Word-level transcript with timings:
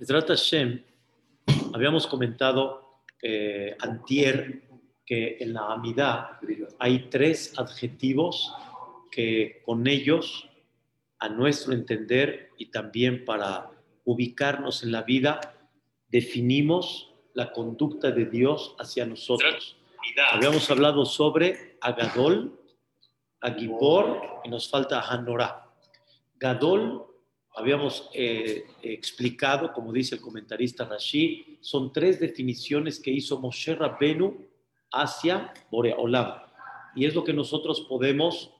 Ezrat 0.00 0.28
Hashem, 0.28 0.82
habíamos 1.74 2.06
comentado 2.06 3.02
eh, 3.20 3.76
antier 3.80 4.62
que 5.04 5.36
en 5.40 5.52
la 5.52 5.74
Amidad 5.74 6.38
hay 6.78 7.10
tres 7.10 7.52
adjetivos 7.58 8.50
que 9.10 9.60
con 9.66 9.86
ellos, 9.86 10.48
a 11.18 11.28
nuestro 11.28 11.74
entender 11.74 12.48
y 12.56 12.70
también 12.70 13.26
para 13.26 13.72
ubicarnos 14.06 14.84
en 14.84 14.92
la 14.92 15.02
vida, 15.02 15.38
definimos 16.08 17.12
la 17.34 17.52
conducta 17.52 18.10
de 18.10 18.24
Dios 18.24 18.74
hacia 18.78 19.04
nosotros. 19.04 19.76
Habíamos 20.32 20.70
hablado 20.70 21.04
sobre 21.04 21.76
Agadol, 21.82 22.58
Agibor 23.42 24.40
y 24.44 24.48
nos 24.48 24.66
falta 24.70 25.02
Hanorá. 25.02 25.70
Gadol, 26.38 27.09
habíamos 27.54 28.10
eh, 28.14 28.64
explicado, 28.82 29.72
como 29.72 29.92
dice 29.92 30.14
el 30.14 30.20
comentarista 30.20 30.84
Rashi, 30.84 31.58
son 31.60 31.92
tres 31.92 32.20
definiciones 32.20 33.00
que 33.00 33.10
hizo 33.10 33.40
Moshe 33.40 33.74
Rabbenu 33.74 34.46
hacia 34.92 35.52
Boreolam. 35.70 36.42
Y 36.94 37.04
es 37.04 37.14
lo 37.14 37.24
que 37.24 37.32
nosotros 37.32 37.82
podemos, 37.82 38.52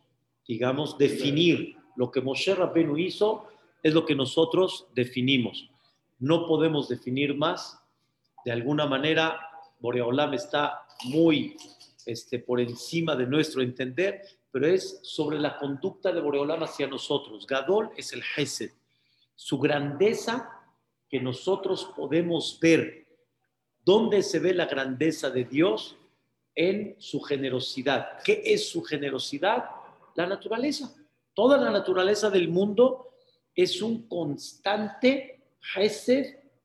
digamos, 0.47 0.99
definir. 0.99 1.77
Lo 1.97 2.11
que 2.11 2.21
Moshe 2.21 2.55
Rabbenu 2.55 2.97
hizo 2.97 3.49
es 3.83 3.95
lo 3.95 4.05
que 4.05 4.15
nosotros 4.15 4.87
definimos. 4.95 5.71
No 6.19 6.47
podemos 6.47 6.89
definir 6.89 7.35
más. 7.35 7.79
De 8.45 8.53
alguna 8.53 8.87
manera, 8.87 9.41
Boreolam 9.81 10.35
está 10.35 10.87
muy 11.05 11.57
este, 12.07 12.39
por 12.39 12.61
encima 12.61 13.17
de 13.17 13.27
nuestro 13.27 13.63
entender, 13.63 14.23
pero 14.51 14.67
es 14.67 15.01
sobre 15.03 15.39
la 15.39 15.57
conducta 15.59 16.13
de 16.13 16.21
Boreolam 16.21 16.63
hacia 16.63 16.87
nosotros. 16.87 17.47
Gadol 17.47 17.91
es 17.97 18.13
el 18.13 18.23
Hesed, 18.37 18.73
su 19.41 19.59
grandeza 19.59 20.51
que 21.09 21.19
nosotros 21.19 21.91
podemos 21.97 22.59
ver. 22.61 23.07
¿Dónde 23.83 24.23
se 24.23 24.39
ve 24.39 24.53
la 24.53 24.67
grandeza 24.67 25.31
de 25.31 25.45
Dios? 25.45 25.97
En 26.55 26.95
su 26.99 27.23
generosidad. 27.23 28.19
¿Qué 28.23 28.43
es 28.45 28.69
su 28.69 28.83
generosidad? 28.83 29.65
La 30.15 30.27
naturaleza. 30.27 30.95
Toda 31.33 31.57
la 31.57 31.71
naturaleza 31.71 32.29
del 32.29 32.49
mundo 32.49 33.15
es 33.55 33.81
un 33.81 34.07
constante 34.09 35.41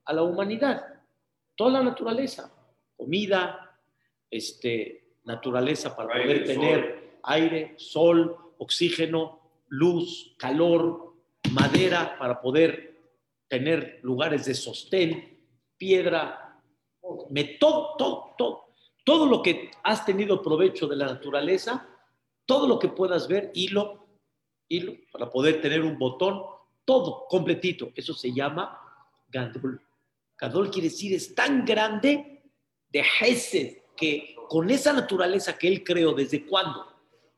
a 0.04 0.12
la 0.12 0.22
humanidad. 0.22 0.84
Toda 1.54 1.78
la 1.78 1.82
naturaleza. 1.82 2.52
Comida, 2.94 3.80
este, 4.30 5.14
naturaleza 5.24 5.96
para 5.96 6.12
poder 6.12 6.44
tener 6.44 7.18
aire, 7.22 7.74
sol, 7.78 8.36
oxígeno, 8.58 9.40
luz, 9.68 10.34
calor, 10.36 11.06
madera 11.56 12.16
para 12.18 12.40
poder 12.40 13.00
tener 13.48 14.00
lugares 14.02 14.44
de 14.44 14.54
sostén, 14.54 15.40
piedra, 15.78 16.60
todo, 17.58 17.96
todo, 17.96 18.34
todo, 18.36 18.64
todo 19.04 19.26
lo 19.26 19.42
que 19.42 19.70
has 19.82 20.04
tenido 20.04 20.42
provecho 20.42 20.86
de 20.86 20.96
la 20.96 21.06
naturaleza, 21.06 21.88
todo 22.44 22.68
lo 22.68 22.78
que 22.78 22.88
puedas 22.88 23.26
ver, 23.28 23.50
hilo, 23.54 24.06
hilo, 24.68 24.94
para 25.12 25.30
poder 25.30 25.60
tener 25.60 25.82
un 25.82 25.98
botón, 25.98 26.42
todo 26.84 27.26
completito. 27.28 27.90
Eso 27.94 28.14
se 28.14 28.32
llama 28.32 28.78
Gadol. 29.28 29.80
Gadol 30.38 30.70
quiere 30.70 30.88
decir 30.88 31.14
es 31.14 31.34
tan 31.34 31.64
grande 31.64 32.42
de 32.88 33.04
Hesed 33.20 33.78
que 33.96 34.36
con 34.48 34.70
esa 34.70 34.92
naturaleza 34.92 35.56
que 35.56 35.68
él 35.68 35.82
creó, 35.82 36.12
¿desde 36.12 36.44
cuándo? 36.44 36.96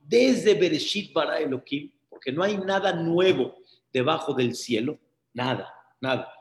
desde 0.09 0.55
Bereshit 0.55 1.13
para 1.13 1.39
Elohim, 1.39 1.93
porque 2.09 2.33
no 2.33 2.43
hay 2.43 2.57
nada 2.57 2.95
nuevo 2.95 3.58
debajo 3.93 4.35
del 4.35 4.55
cielo, 4.55 4.99
nada, 5.33 5.73
nada. 6.01 6.33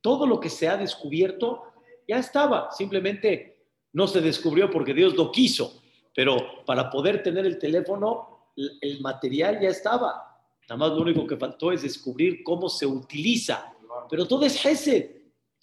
Todo 0.00 0.26
lo 0.26 0.40
que 0.40 0.50
se 0.50 0.68
ha 0.68 0.76
descubierto 0.76 1.62
ya 2.06 2.18
estaba, 2.18 2.70
simplemente 2.72 3.68
no 3.92 4.06
se 4.06 4.20
descubrió 4.20 4.70
porque 4.70 4.92
Dios 4.92 5.14
lo 5.14 5.30
quiso, 5.30 5.82
pero 6.14 6.64
para 6.64 6.90
poder 6.90 7.22
tener 7.22 7.46
el 7.46 7.58
teléfono, 7.58 8.50
el 8.56 9.00
material 9.00 9.60
ya 9.60 9.68
estaba. 9.68 10.34
Nada 10.68 10.76
más 10.78 10.90
lo 10.90 11.02
único 11.02 11.26
que 11.26 11.36
faltó 11.36 11.72
es 11.72 11.82
descubrir 11.82 12.42
cómo 12.42 12.68
se 12.68 12.86
utiliza. 12.86 13.72
Pero 14.08 14.26
todo 14.26 14.44
es 14.44 14.60
Gesed. 14.60 15.10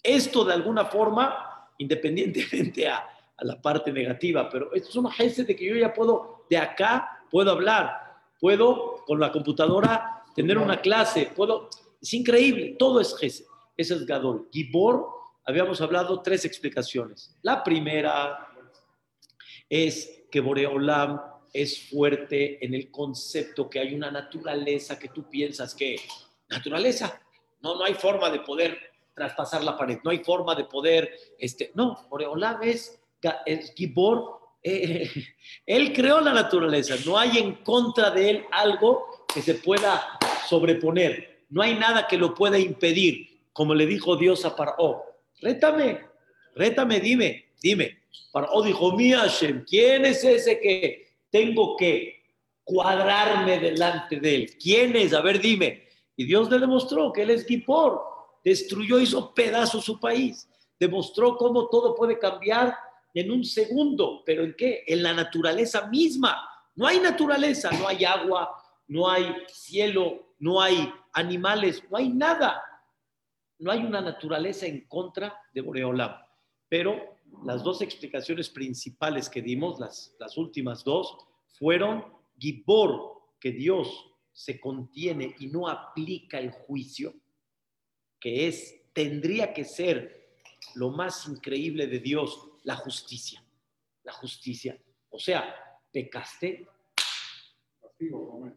Esto 0.02 0.44
de 0.44 0.54
alguna 0.54 0.84
forma, 0.86 1.70
independientemente 1.78 2.88
a, 2.88 3.08
la 3.38 3.60
parte 3.60 3.90
negativa, 3.92 4.48
pero 4.48 4.72
esto 4.72 4.90
es 4.90 4.96
una 4.96 5.10
Gesed 5.10 5.46
de 5.46 5.56
que 5.56 5.66
yo 5.66 5.74
ya 5.74 5.92
puedo 5.92 6.46
de 6.48 6.56
acá 6.56 7.24
puedo 7.28 7.50
hablar, 7.50 8.22
puedo 8.38 9.04
con 9.06 9.18
la 9.18 9.32
computadora 9.32 10.21
tener 10.34 10.58
una 10.58 10.80
clase, 10.80 11.30
puedo... 11.34 11.68
Es 12.00 12.12
increíble, 12.14 12.74
todo 12.78 13.00
es 13.00 13.16
Gesed. 13.16 13.44
Ese 13.76 13.94
es 13.94 14.04
Gadol. 14.04 14.48
Gibor, 14.50 15.06
habíamos 15.44 15.80
hablado 15.80 16.20
tres 16.20 16.44
explicaciones. 16.44 17.36
La 17.42 17.62
primera 17.62 18.48
es 19.68 20.24
que 20.30 20.40
Boreolam 20.40 21.20
es 21.52 21.88
fuerte 21.88 22.64
en 22.64 22.74
el 22.74 22.90
concepto 22.90 23.68
que 23.68 23.78
hay 23.78 23.94
una 23.94 24.10
naturaleza 24.10 24.98
que 24.98 25.08
tú 25.08 25.28
piensas 25.28 25.74
que 25.74 25.96
naturaleza, 26.48 27.20
no, 27.60 27.76
no 27.76 27.84
hay 27.84 27.94
forma 27.94 28.30
de 28.30 28.40
poder 28.40 28.78
traspasar 29.14 29.62
la 29.62 29.76
pared, 29.76 29.98
no 30.04 30.10
hay 30.10 30.18
forma 30.18 30.54
de 30.54 30.64
poder, 30.64 31.10
este, 31.38 31.70
no, 31.74 32.06
Boreolam 32.08 32.62
es, 32.62 33.00
Gibor 33.76 34.40
eh, 34.62 35.10
él 35.66 35.92
creó 35.92 36.20
la 36.20 36.32
naturaleza, 36.32 36.94
no 37.04 37.18
hay 37.18 37.38
en 37.38 37.56
contra 37.56 38.10
de 38.10 38.30
él 38.30 38.44
algo 38.50 39.26
que 39.32 39.42
se 39.42 39.54
pueda 39.54 40.18
sobreponer, 40.48 41.44
no 41.48 41.62
hay 41.62 41.74
nada 41.74 42.06
que 42.06 42.16
lo 42.16 42.34
pueda 42.34 42.58
impedir, 42.58 43.42
como 43.52 43.74
le 43.74 43.86
dijo 43.86 44.16
Dios 44.16 44.44
a 44.44 44.56
Paró, 44.56 45.02
rétame, 45.40 46.00
rétame, 46.54 47.00
dime, 47.00 47.46
dime. 47.60 47.98
Paró 48.32 48.62
dijo, 48.62 48.96
mi 48.96 49.12
Hashem, 49.12 49.64
¿quién 49.66 50.06
es 50.06 50.24
ese 50.24 50.58
que 50.60 51.08
tengo 51.30 51.76
que 51.76 52.22
cuadrarme 52.64 53.58
delante 53.58 54.18
de 54.18 54.34
él? 54.34 54.56
¿Quién 54.58 54.96
es? 54.96 55.12
A 55.12 55.20
ver, 55.20 55.40
dime. 55.40 55.88
Y 56.16 56.24
Dios 56.24 56.50
le 56.50 56.58
demostró 56.58 57.12
que 57.12 57.22
él 57.22 57.30
es 57.30 57.46
Gipor, 57.46 58.02
destruyó, 58.44 58.98
hizo 58.98 59.34
pedazos 59.34 59.84
su 59.84 59.98
país, 60.00 60.48
demostró 60.78 61.36
cómo 61.36 61.68
todo 61.68 61.94
puede 61.94 62.18
cambiar 62.18 62.74
en 63.14 63.30
un 63.30 63.44
segundo, 63.44 64.22
pero 64.24 64.42
¿en 64.44 64.54
qué? 64.56 64.84
En 64.86 65.02
la 65.02 65.12
naturaleza 65.12 65.86
misma. 65.88 66.48
No 66.74 66.86
hay 66.86 67.00
naturaleza, 67.00 67.70
no 67.72 67.86
hay 67.86 68.04
agua, 68.04 68.50
no 68.88 69.08
hay 69.08 69.34
cielo, 69.48 70.31
no 70.42 70.60
hay 70.60 70.92
animales, 71.12 71.84
no 71.88 71.96
hay 71.96 72.08
nada. 72.08 72.60
No 73.60 73.70
hay 73.70 73.84
una 73.84 74.00
naturaleza 74.00 74.66
en 74.66 74.88
contra 74.88 75.40
de 75.54 75.60
Boreolam. 75.60 76.16
Pero 76.68 77.16
las 77.44 77.62
dos 77.62 77.80
explicaciones 77.80 78.50
principales 78.50 79.30
que 79.30 79.40
dimos, 79.40 79.78
las, 79.78 80.16
las 80.18 80.36
últimas 80.36 80.82
dos, 80.82 81.16
fueron 81.58 82.04
Gibor, 82.36 83.22
que 83.38 83.52
Dios 83.52 84.04
se 84.32 84.58
contiene 84.58 85.36
y 85.38 85.46
no 85.46 85.68
aplica 85.68 86.40
el 86.40 86.50
juicio, 86.50 87.14
que 88.18 88.48
es, 88.48 88.82
tendría 88.92 89.52
que 89.54 89.64
ser 89.64 90.40
lo 90.74 90.90
más 90.90 91.28
increíble 91.28 91.86
de 91.86 92.00
Dios, 92.00 92.48
la 92.64 92.74
justicia. 92.74 93.44
La 94.02 94.12
justicia. 94.12 94.76
O 95.10 95.20
sea, 95.20 95.54
pecaste. 95.92 96.66
Castigo, 97.80 98.50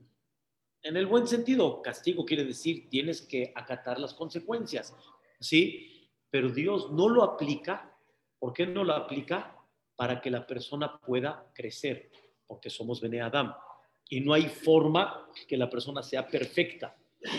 en 0.85 0.97
el 0.97 1.07
buen 1.07 1.27
sentido, 1.27 1.81
castigo 1.81 2.23
quiere 2.23 2.45
decir 2.45 2.87
tienes 2.89 3.23
que 3.23 3.51
acatar 3.55 3.99
las 3.99 4.13
consecuencias. 4.13 4.93
¿Sí? 5.39 6.11
Pero 6.29 6.49
Dios 6.49 6.91
no 6.91 7.09
lo 7.09 7.23
aplica. 7.23 7.97
¿Por 8.37 8.53
qué 8.53 8.67
no 8.67 8.83
lo 8.83 8.93
aplica? 8.93 9.57
Para 9.95 10.21
que 10.21 10.29
la 10.29 10.45
persona 10.45 10.99
pueda 10.99 11.51
crecer. 11.55 12.11
Porque 12.45 12.69
somos 12.69 13.01
Bene 13.01 13.19
Adam. 13.19 13.55
Y 14.09 14.21
no 14.21 14.33
hay 14.33 14.43
forma 14.43 15.27
que 15.47 15.57
la 15.57 15.71
persona 15.71 16.03
sea 16.03 16.27
perfecta. 16.27 16.95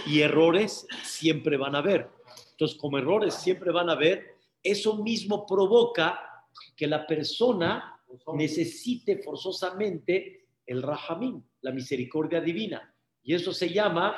Y 0.09 0.23
errores 0.23 0.84
siempre 1.05 1.57
van 1.57 1.77
a 1.77 1.78
haber. 1.78 2.11
Entonces, 2.51 2.77
como 2.77 2.99
errores 2.99 3.34
siempre 3.34 3.71
van 3.71 3.91
a 3.91 3.93
haber, 3.93 4.39
eso 4.61 4.97
mismo 4.97 5.47
provoca 5.47 6.45
que 6.75 6.89
la 6.89 7.07
persona 7.07 8.01
necesite 8.34 9.19
forzosamente 9.19 10.49
el 10.66 10.83
rahamín, 10.83 11.49
la 11.60 11.71
misericordia 11.71 12.41
divina. 12.41 12.92
Y 13.27 13.34
eso 13.34 13.53
se 13.53 13.69
llama 13.69 14.17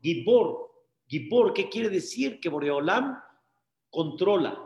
Gibor. 0.00 0.70
Gibor, 1.08 1.52
¿qué 1.52 1.68
quiere 1.68 1.88
decir? 1.88 2.38
Que 2.38 2.48
Boreolam 2.48 3.18
controla. 3.90 4.56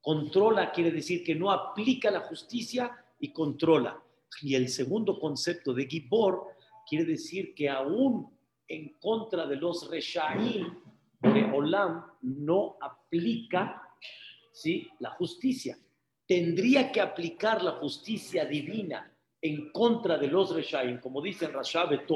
Controla 0.00 0.72
quiere 0.72 0.90
decir 0.90 1.22
que 1.22 1.34
no 1.34 1.50
aplica 1.50 2.10
la 2.10 2.20
justicia 2.20 2.90
y 3.18 3.32
controla. 3.32 4.02
Y 4.40 4.54
el 4.54 4.68
segundo 4.68 5.18
concepto 5.18 5.74
de 5.74 5.86
Gibor 5.86 6.46
quiere 6.88 7.04
decir 7.04 7.54
que 7.54 7.68
aún 7.68 8.34
en 8.66 8.94
contra 9.00 9.46
de 9.46 9.56
los 9.56 9.90
Reshaim, 9.90 10.78
Boreolam 11.20 12.04
no 12.22 12.76
aplica 12.80 13.82
¿sí? 14.52 14.88
la 15.00 15.10
justicia 15.10 15.76
tendría 16.32 16.90
que 16.90 17.02
aplicar 17.02 17.62
la 17.62 17.72
justicia 17.72 18.46
divina 18.46 19.12
en 19.40 19.70
contra 19.70 20.16
de 20.16 20.28
los 20.28 20.54
Reshaim, 20.54 20.98
como 20.98 21.20
dice 21.20 21.48
Rashabe 21.48 22.06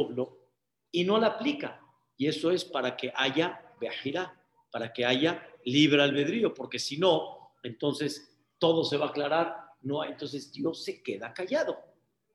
y 0.90 1.04
no 1.04 1.18
la 1.18 1.28
aplica. 1.28 1.80
Y 2.16 2.26
eso 2.26 2.50
es 2.50 2.64
para 2.64 2.96
que 2.96 3.12
haya 3.14 3.60
Beajirá, 3.80 4.34
para 4.70 4.92
que 4.92 5.04
haya 5.04 5.46
libre 5.64 6.02
albedrío, 6.02 6.54
porque 6.54 6.78
si 6.78 6.96
no, 6.96 7.52
entonces 7.62 8.36
todo 8.58 8.84
se 8.84 8.96
va 8.96 9.06
a 9.06 9.08
aclarar. 9.10 9.56
No, 9.82 10.04
entonces 10.04 10.52
Dios 10.52 10.82
se 10.82 11.02
queda 11.02 11.32
callado. 11.34 11.76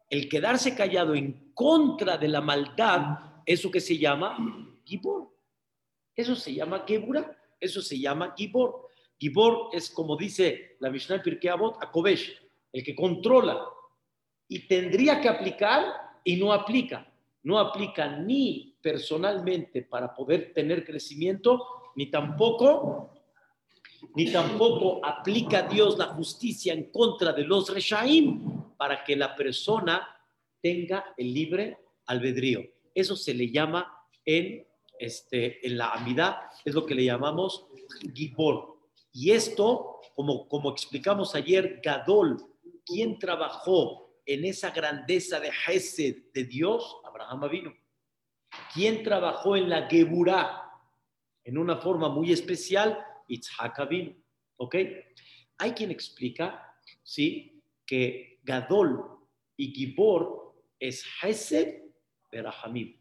El 0.09 0.29
quedarse 0.29 0.75
callado 0.75 1.15
en 1.15 1.51
contra 1.53 2.17
de 2.17 2.27
la 2.27 2.41
maldad, 2.41 3.43
eso 3.45 3.71
que 3.71 3.79
se 3.79 3.97
llama 3.97 4.37
Gibor. 4.85 5.29
Eso 6.15 6.35
se 6.35 6.53
llama 6.53 6.83
Gebura. 6.87 7.37
Eso 7.59 7.81
se 7.81 7.99
llama 7.99 8.33
Gibor. 8.37 8.87
Gibor 9.17 9.69
es 9.71 9.89
como 9.89 10.17
dice 10.17 10.77
la 10.79 10.89
Mishnah 10.89 11.21
Pirkei 11.21 11.49
Avot, 11.49 11.77
el 12.73 12.83
que 12.83 12.95
controla 12.95 13.63
y 14.47 14.67
tendría 14.67 15.21
que 15.21 15.29
aplicar 15.29 15.85
y 16.23 16.35
no 16.35 16.51
aplica. 16.51 17.10
No 17.43 17.59
aplica 17.59 18.17
ni 18.17 18.75
personalmente 18.81 19.83
para 19.83 20.13
poder 20.13 20.53
tener 20.53 20.85
crecimiento, 20.85 21.65
ni 21.95 22.07
tampoco 22.07 23.11
ni 24.15 24.31
tampoco 24.31 25.03
aplica 25.05 25.63
Dios 25.63 25.97
la 25.97 26.07
justicia 26.07 26.73
en 26.73 26.91
contra 26.91 27.33
de 27.33 27.43
los 27.43 27.73
reshaim 27.73 28.73
para 28.75 29.03
que 29.03 29.15
la 29.15 29.35
persona 29.35 30.07
tenga 30.61 31.13
el 31.17 31.33
libre 31.33 31.77
albedrío. 32.07 32.61
Eso 32.93 33.15
se 33.15 33.33
le 33.33 33.51
llama 33.51 34.05
en, 34.25 34.65
este, 34.99 35.65
en 35.65 35.77
la 35.77 35.91
amidad, 35.91 36.37
es 36.65 36.73
lo 36.73 36.85
que 36.85 36.95
le 36.95 37.05
llamamos 37.05 37.67
gibor. 38.13 38.77
Y 39.13 39.31
esto, 39.31 39.99
como, 40.15 40.47
como 40.47 40.71
explicamos 40.71 41.35
ayer, 41.35 41.79
Gadol, 41.83 42.37
quien 42.85 43.19
trabajó 43.19 44.09
en 44.25 44.45
esa 44.45 44.71
grandeza 44.71 45.39
de 45.39 45.51
Hesed 45.67 46.31
de 46.33 46.43
Dios? 46.45 46.97
Abraham 47.21 47.49
vino. 47.49 47.73
¿Quién 48.73 49.03
trabajó 49.03 49.55
en 49.55 49.69
la 49.69 49.87
Geburah 49.87 50.69
en 51.43 51.57
una 51.57 51.77
forma 51.77 52.09
muy 52.09 52.31
especial? 52.31 52.97
Itzhak 53.27 53.87
vino. 53.89 54.15
¿Ok? 54.57 54.75
Hay 55.57 55.71
quien 55.71 55.91
explica, 55.91 56.75
¿sí? 57.03 57.61
Que 57.85 58.39
Gadol 58.43 59.03
y 59.55 59.73
Gibor 59.73 60.55
es 60.79 61.05
Hesed 61.21 61.83
Berahamim. 62.31 62.97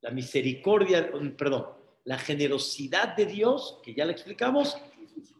La 0.00 0.10
misericordia, 0.10 1.10
perdón, 1.36 1.68
la 2.04 2.18
generosidad 2.18 3.16
de 3.16 3.26
Dios, 3.26 3.80
que 3.82 3.94
ya 3.94 4.04
le 4.04 4.12
explicamos, 4.12 4.76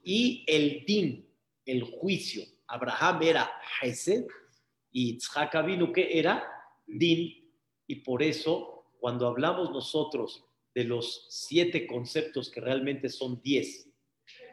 y 0.05 0.45
el 0.47 0.85
din, 0.87 1.29
el 1.67 1.83
juicio. 1.83 2.45
Abraham 2.67 3.23
era 3.23 3.53
Hesed 3.81 4.27
y 4.93 5.11
Itzhak 5.11 5.53
que 5.93 6.19
era 6.19 6.49
din. 6.87 7.42
Y 7.93 7.97
por 7.97 8.23
eso, 8.23 8.87
cuando 9.01 9.27
hablamos 9.27 9.71
nosotros 9.71 10.47
de 10.75 10.85
los 10.85 11.27
siete 11.29 11.87
conceptos, 11.87 12.51
que 12.51 12.63
realmente 12.63 13.11
son 13.11 13.43
diez, 13.43 13.87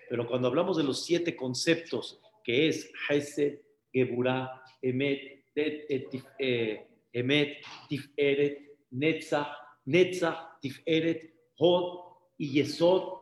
pero 0.10 0.28
cuando 0.28 0.50
hablamos 0.50 0.76
de 0.76 0.84
los 0.84 1.06
siete 1.06 1.38
conceptos, 1.38 2.20
que 2.44 2.68
es 2.68 2.92
Hesed, 3.08 3.62
Geburah, 3.94 4.62
Emet, 4.82 5.46
eh, 5.56 6.86
Emet, 7.14 7.64
Tiferet, 7.88 8.78
Netzach, 8.92 9.56
Netzach, 9.86 10.60
Tiferet, 10.60 11.34
Hod 11.60 12.18
y 12.38 12.52
Yesod 12.56 13.22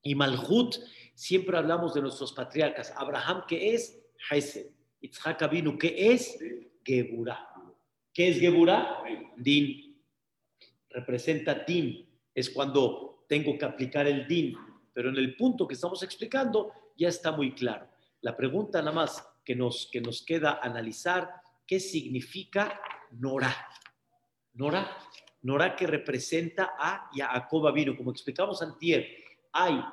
y 0.00 0.14
Malhut, 0.14 0.76
siempre 1.16 1.58
hablamos 1.58 1.92
de 1.92 2.02
nuestros 2.02 2.32
patriarcas. 2.32 2.94
Abraham, 2.96 3.42
que 3.48 3.74
es 3.74 4.00
Hesed. 4.30 4.70
Itzhak 5.00 5.50
vino, 5.50 5.76
que 5.76 6.12
es 6.12 6.38
Geburah. 6.84 7.53
¿Qué 8.14 8.28
es 8.28 8.38
Geburah? 8.38 9.02
Din. 9.36 10.00
Representa 10.88 11.64
din. 11.66 12.08
Es 12.32 12.48
cuando 12.48 13.24
tengo 13.28 13.58
que 13.58 13.64
aplicar 13.64 14.06
el 14.06 14.28
din. 14.28 14.56
Pero 14.92 15.08
en 15.08 15.16
el 15.16 15.36
punto 15.36 15.66
que 15.66 15.74
estamos 15.74 16.00
explicando 16.04 16.72
ya 16.96 17.08
está 17.08 17.32
muy 17.32 17.52
claro. 17.56 17.88
La 18.20 18.36
pregunta 18.36 18.78
nada 18.78 18.92
más 18.92 19.28
que 19.44 19.56
nos, 19.56 19.88
que 19.90 20.00
nos 20.00 20.24
queda 20.24 20.60
analizar, 20.62 21.28
¿qué 21.66 21.80
significa 21.80 22.80
Nora? 23.10 23.52
Nora, 24.52 24.96
Nora 25.42 25.74
que 25.74 25.88
representa 25.88 26.74
a 26.78 27.10
Jacob 27.12 27.74
vino. 27.74 27.96
Como 27.96 28.12
explicamos 28.12 28.62
antier, 28.62 29.08
hay 29.52 29.84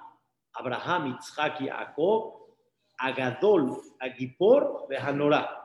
Abraham, 0.53 1.17
Isaac 1.19 1.61
y 1.61 1.67
Jacob, 1.67 2.55
Agadol, 2.99 3.81
Agipor, 3.99 4.85
Behanora. 4.87 5.60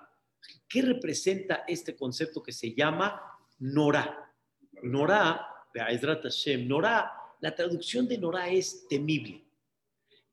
¿Qué 0.69 0.82
representa 0.82 1.64
este 1.66 1.96
concepto 1.96 2.43
que 2.43 2.52
se 2.52 2.75
llama 2.75 3.20
Nora? 3.58 4.32
Nora, 4.82 5.46
Hashem, 5.75 6.66
Nora, 6.66 7.12
la 7.40 7.54
traducción 7.54 8.08
de 8.08 8.19
Nora 8.19 8.48
es 8.48 8.87
temible, 8.88 9.44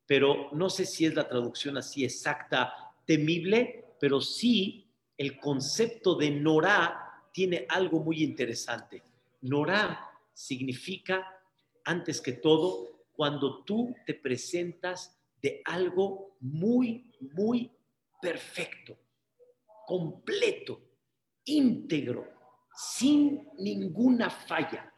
pero 0.06 0.50
no 0.54 0.69
sé 0.69 0.86
si 0.86 1.06
es 1.06 1.15
la 1.15 1.27
traducción 1.27 1.77
así 1.77 2.04
exacta, 2.04 2.74
temible, 3.06 3.95
pero 4.00 4.21
sí 4.21 4.88
el 5.18 5.39
concepto 5.39 6.15
de 6.15 6.31
Nora 6.31 7.30
tiene 7.31 7.65
algo 7.69 8.00
muy 8.00 8.24
interesante. 8.24 9.04
Nora 9.42 10.10
significa, 10.33 11.42
antes 11.83 12.21
que 12.21 12.33
todo, 12.33 13.06
cuando 13.13 13.63
tú 13.63 13.95
te 14.06 14.13
presentas 14.13 15.18
de 15.42 15.62
algo 15.65 16.36
muy, 16.39 17.12
muy 17.19 17.69
perfecto, 18.21 18.98
completo, 19.85 20.81
íntegro, 21.45 22.27
sin 22.75 23.50
ninguna 23.59 24.30
falla. 24.30 24.94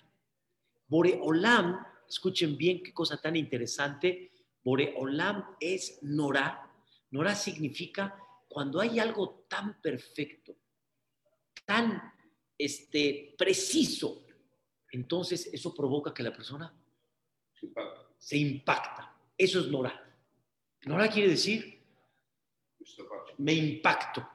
Boreolam, 0.88 1.84
escuchen 2.08 2.58
bien 2.58 2.82
qué 2.84 2.94
cosa 2.94 3.18
tan 3.18 3.36
interesante, 3.36 4.32
Boreolam 4.64 5.56
es 5.60 6.00
Nora. 6.04 6.72
Nora 7.12 7.36
significa 7.36 8.18
cuando 8.48 8.80
hay 8.80 9.00
algo 9.00 9.46
tan 9.50 9.82
perfecto, 9.82 10.56
tan 11.66 12.02
este, 12.58 13.36
preciso, 13.38 14.26
entonces 14.92 15.50
eso 15.52 15.74
provoca 15.76 16.14
que 16.14 16.24
la 16.24 16.32
persona 16.34 16.74
se 18.18 18.38
impacta. 18.38 19.14
Eso 19.38 19.60
es 19.60 19.68
Nora. 19.68 20.02
Nora 20.86 21.10
quiere 21.10 21.30
decir, 21.30 21.84
me 23.38 23.54
impacto. 23.54 24.26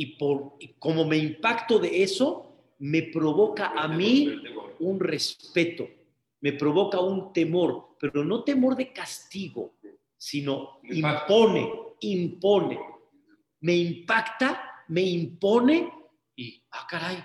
Y, 0.00 0.16
por, 0.16 0.54
como 0.78 1.04
me 1.04 1.18
impacto 1.18 1.78
de 1.78 2.02
eso, 2.02 2.72
me 2.78 3.02
provoca 3.02 3.74
a 3.76 3.86
mí 3.86 4.42
un 4.78 4.98
respeto, 4.98 5.86
me 6.40 6.54
provoca 6.54 6.98
un 7.00 7.34
temor, 7.34 7.98
pero 8.00 8.24
no 8.24 8.42
temor 8.42 8.76
de 8.76 8.94
castigo, 8.94 9.74
sino 10.16 10.80
impone, 10.84 11.70
impone. 12.00 12.80
Me 13.60 13.76
impacta, 13.76 14.84
me 14.88 15.02
impone 15.02 15.92
y, 16.34 16.64
ah, 16.70 16.86
caray. 16.88 17.22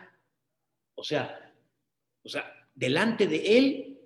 O 0.95 1.03
sea, 1.05 1.55
o 2.25 2.27
sea, 2.27 2.43
delante 2.73 3.25
de 3.25 3.57
él 3.57 4.01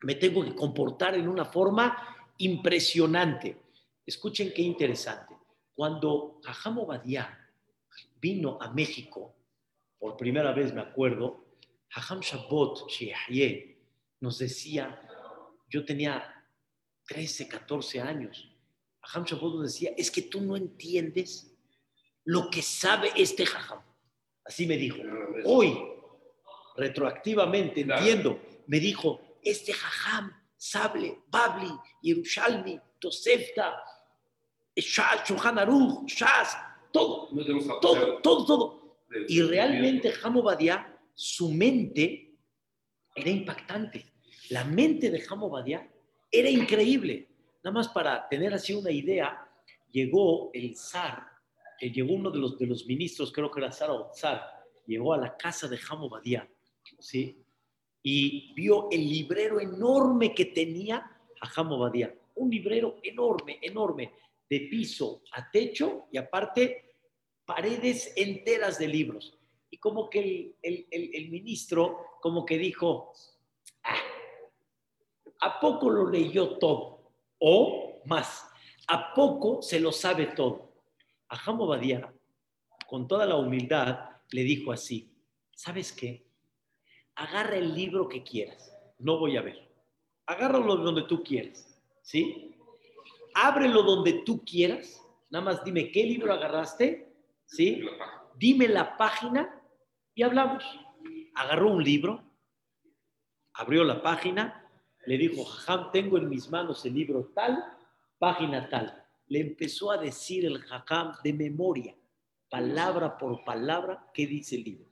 me 0.00 0.16
tengo 0.16 0.42
que 0.42 0.56
comportar 0.56 1.14
en 1.14 1.28
una 1.28 1.44
forma 1.44 1.96
impresionante. 2.38 3.56
Escuchen 4.04 4.52
qué 4.52 4.62
interesante. 4.62 5.36
Cuando 5.72 6.40
Jajam 6.42 6.78
Obadiah 6.80 7.39
vino 8.20 8.58
a 8.60 8.70
México, 8.72 9.34
por 9.98 10.16
primera 10.16 10.52
vez 10.52 10.72
me 10.72 10.80
acuerdo, 10.80 11.44
Jajam 11.88 12.20
Shabbat 12.20 12.88
Shehye 12.88 13.78
nos 14.20 14.38
decía, 14.38 15.00
yo 15.68 15.84
tenía 15.84 16.44
13, 17.06 17.48
14 17.48 18.00
años, 18.00 18.50
Jajam 19.02 19.24
Shabbat 19.24 19.54
nos 19.54 19.72
decía, 19.72 19.92
es 19.96 20.10
que 20.10 20.22
tú 20.22 20.40
no 20.40 20.56
entiendes 20.56 21.56
lo 22.24 22.50
que 22.50 22.62
sabe 22.62 23.10
este 23.16 23.46
Jajam. 23.46 23.82
Así 24.44 24.66
me 24.66 24.76
dijo. 24.76 24.98
Hoy, 25.44 25.78
retroactivamente, 26.76 27.80
entiendo, 27.80 28.40
me 28.66 28.78
dijo, 28.78 29.20
este 29.42 29.72
Jajam, 29.72 30.32
Sable, 30.56 31.22
Babli, 31.28 31.70
Yerushalmi, 32.02 32.78
Tosefta, 32.98 33.82
Shulchan 34.76 35.58
Aruch, 35.58 36.06
Shas, 36.06 36.56
todo, 36.92 37.28
todo, 37.80 38.18
todo, 38.18 38.46
todo. 38.46 39.00
Y 39.28 39.42
realmente 39.42 40.12
Badia, 40.42 40.98
su 41.14 41.50
mente 41.50 42.34
era 43.14 43.30
impactante. 43.30 44.06
La 44.50 44.64
mente 44.64 45.10
de 45.10 45.24
Badia 45.28 45.90
era 46.30 46.48
increíble. 46.48 47.28
Nada 47.62 47.74
más 47.74 47.88
para 47.88 48.28
tener 48.28 48.54
así 48.54 48.72
una 48.72 48.90
idea, 48.90 49.46
llegó 49.90 50.50
el 50.54 50.76
zar, 50.76 51.26
eh, 51.80 51.90
llegó 51.90 52.14
uno 52.14 52.30
de 52.30 52.38
los, 52.38 52.58
de 52.58 52.66
los 52.66 52.86
ministros, 52.86 53.32
creo 53.32 53.50
que 53.50 53.60
era 53.60 53.72
zar 53.72 53.90
o 53.90 54.10
zar, 54.14 54.42
llegó 54.86 55.12
a 55.12 55.18
la 55.18 55.36
casa 55.36 55.68
de 55.68 55.78
Badia, 56.08 56.48
¿sí? 56.98 57.44
y 58.02 58.52
vio 58.54 58.88
el 58.90 59.08
librero 59.08 59.60
enorme 59.60 60.34
que 60.34 60.46
tenía 60.46 61.10
a 61.40 61.62
Badía. 61.62 62.14
Un 62.36 62.50
librero 62.50 62.96
enorme, 63.02 63.58
enorme, 63.60 64.12
de 64.50 64.60
piso 64.60 65.22
a 65.32 65.50
techo 65.50 66.08
y 66.12 66.18
aparte 66.18 66.96
paredes 67.46 68.12
enteras 68.16 68.78
de 68.78 68.88
libros. 68.88 69.38
Y 69.70 69.78
como 69.78 70.10
que 70.10 70.56
el, 70.60 71.30
ministro, 71.30 72.18
como 72.20 72.44
que 72.44 72.58
dijo, 72.58 73.12
ah, 73.84 73.96
¿a 75.40 75.60
poco 75.60 75.88
lo 75.88 76.10
leyó 76.10 76.58
todo? 76.58 77.00
o 77.40 78.00
más. 78.04 78.46
¿A 78.86 79.12
poco 79.14 79.62
se 79.62 79.80
lo 79.80 79.90
sabe 79.90 80.26
todo? 80.26 80.70
A 81.28 81.52
Badía, 81.52 82.12
con 82.86 83.08
toda 83.08 83.26
la 83.26 83.36
humildad, 83.36 84.10
le 84.30 84.42
dijo 84.42 84.72
así, 84.72 85.12
¿sabes 85.52 85.92
qué? 85.92 86.26
Agarra 87.14 87.56
el 87.56 87.74
libro 87.74 88.08
que 88.08 88.22
quieras, 88.22 88.72
no 88.98 89.18
voy 89.18 89.36
a 89.36 89.42
ver. 89.42 89.68
Agárralo 90.26 90.76
donde 90.76 91.02
tú 91.02 91.22
quieras, 91.22 91.78
¿sí? 92.02 92.49
Ábrelo 93.34 93.82
donde 93.82 94.22
tú 94.24 94.44
quieras, 94.44 95.02
nada 95.30 95.44
más 95.44 95.64
dime 95.64 95.90
qué 95.90 96.04
libro 96.04 96.32
agarraste, 96.32 97.12
¿sí? 97.46 97.82
Dime 98.36 98.68
la 98.68 98.96
página 98.96 99.62
y 100.14 100.22
hablamos. 100.22 100.64
Agarró 101.34 101.70
un 101.70 101.82
libro, 101.82 102.22
abrió 103.54 103.84
la 103.84 104.02
página, 104.02 104.68
le 105.06 105.16
dijo, 105.16 105.44
Jajam, 105.44 105.90
tengo 105.92 106.18
en 106.18 106.28
mis 106.28 106.50
manos 106.50 106.84
el 106.84 106.94
libro 106.94 107.32
tal, 107.34 107.64
página 108.18 108.68
tal. 108.68 109.04
Le 109.28 109.40
empezó 109.40 109.90
a 109.90 109.98
decir 109.98 110.44
el 110.44 110.58
Jajam 110.58 111.14
de 111.22 111.32
memoria, 111.32 111.96
palabra 112.48 113.16
por 113.16 113.44
palabra, 113.44 114.10
qué 114.12 114.26
dice 114.26 114.56
el 114.56 114.64
libro. 114.64 114.90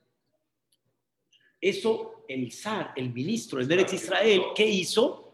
Eso 1.61 2.25
el 2.28 2.52
zar, 2.52 2.92
el 2.95 3.12
ministro 3.12 3.64
de 3.64 3.75
Eretz 3.75 3.95
Israel, 3.95 4.42
¿qué 4.54 4.66
hizo? 4.66 5.27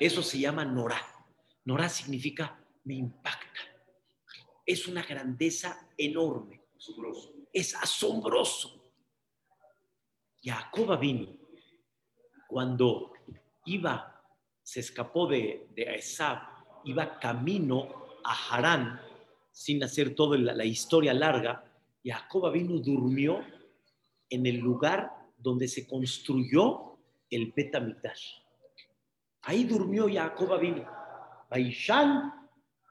Eso 0.00 0.22
se 0.22 0.40
llama 0.40 0.64
Norá. 0.64 1.00
Norá 1.66 1.88
significa 1.90 2.58
me 2.84 2.94
impacta. 2.94 3.60
Es 4.64 4.88
una 4.88 5.02
grandeza 5.02 5.88
enorme. 5.96 6.62
Es 7.52 7.74
asombroso. 7.74 8.92
Jacob 10.42 10.98
vino 10.98 11.28
cuando 12.48 13.12
iba, 13.66 14.20
se 14.62 14.80
escapó 14.80 15.26
de, 15.26 15.68
de 15.74 16.02
iba 16.84 17.18
camino 17.18 17.88
a 18.24 18.56
Harán, 18.56 19.00
sin 19.52 19.84
hacer 19.84 20.14
toda 20.14 20.38
la, 20.38 20.64
historia 20.64 21.12
larga, 21.12 21.64
Jacob 22.02 22.50
vino 22.52 22.78
durmió 22.78 23.44
en 24.30 24.46
el 24.46 24.56
lugar 24.56 25.12
donde 25.36 25.68
se 25.68 25.86
construyó 25.86 26.96
el 27.28 27.52
Betamigdash. 27.54 28.36
Ahí 29.42 29.64
durmió 29.64 30.08
Jacob 30.12 30.58
vino. 30.60 30.84
Baishan 31.48 32.32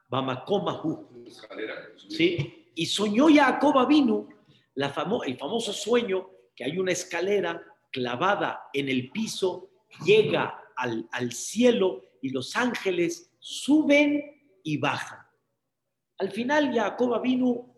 Bamakomahu. 0.08 1.24
¿Sí? 2.08 2.72
Y 2.74 2.86
soñó 2.86 3.28
Jacob 3.32 3.86
vino 3.86 4.28
la 4.74 4.92
el 5.24 5.36
famoso 5.36 5.72
sueño 5.72 6.30
que 6.54 6.64
hay 6.64 6.78
una 6.78 6.92
escalera 6.92 7.62
clavada 7.90 8.68
en 8.72 8.88
el 8.88 9.10
piso, 9.10 9.70
llega 10.04 10.62
al, 10.76 11.08
al 11.12 11.32
cielo 11.32 12.02
y 12.22 12.30
los 12.30 12.56
ángeles 12.56 13.32
suben 13.38 14.22
y 14.62 14.76
bajan. 14.76 15.18
Al 16.18 16.30
final 16.30 16.72
Jacob 16.74 17.20
vino 17.22 17.74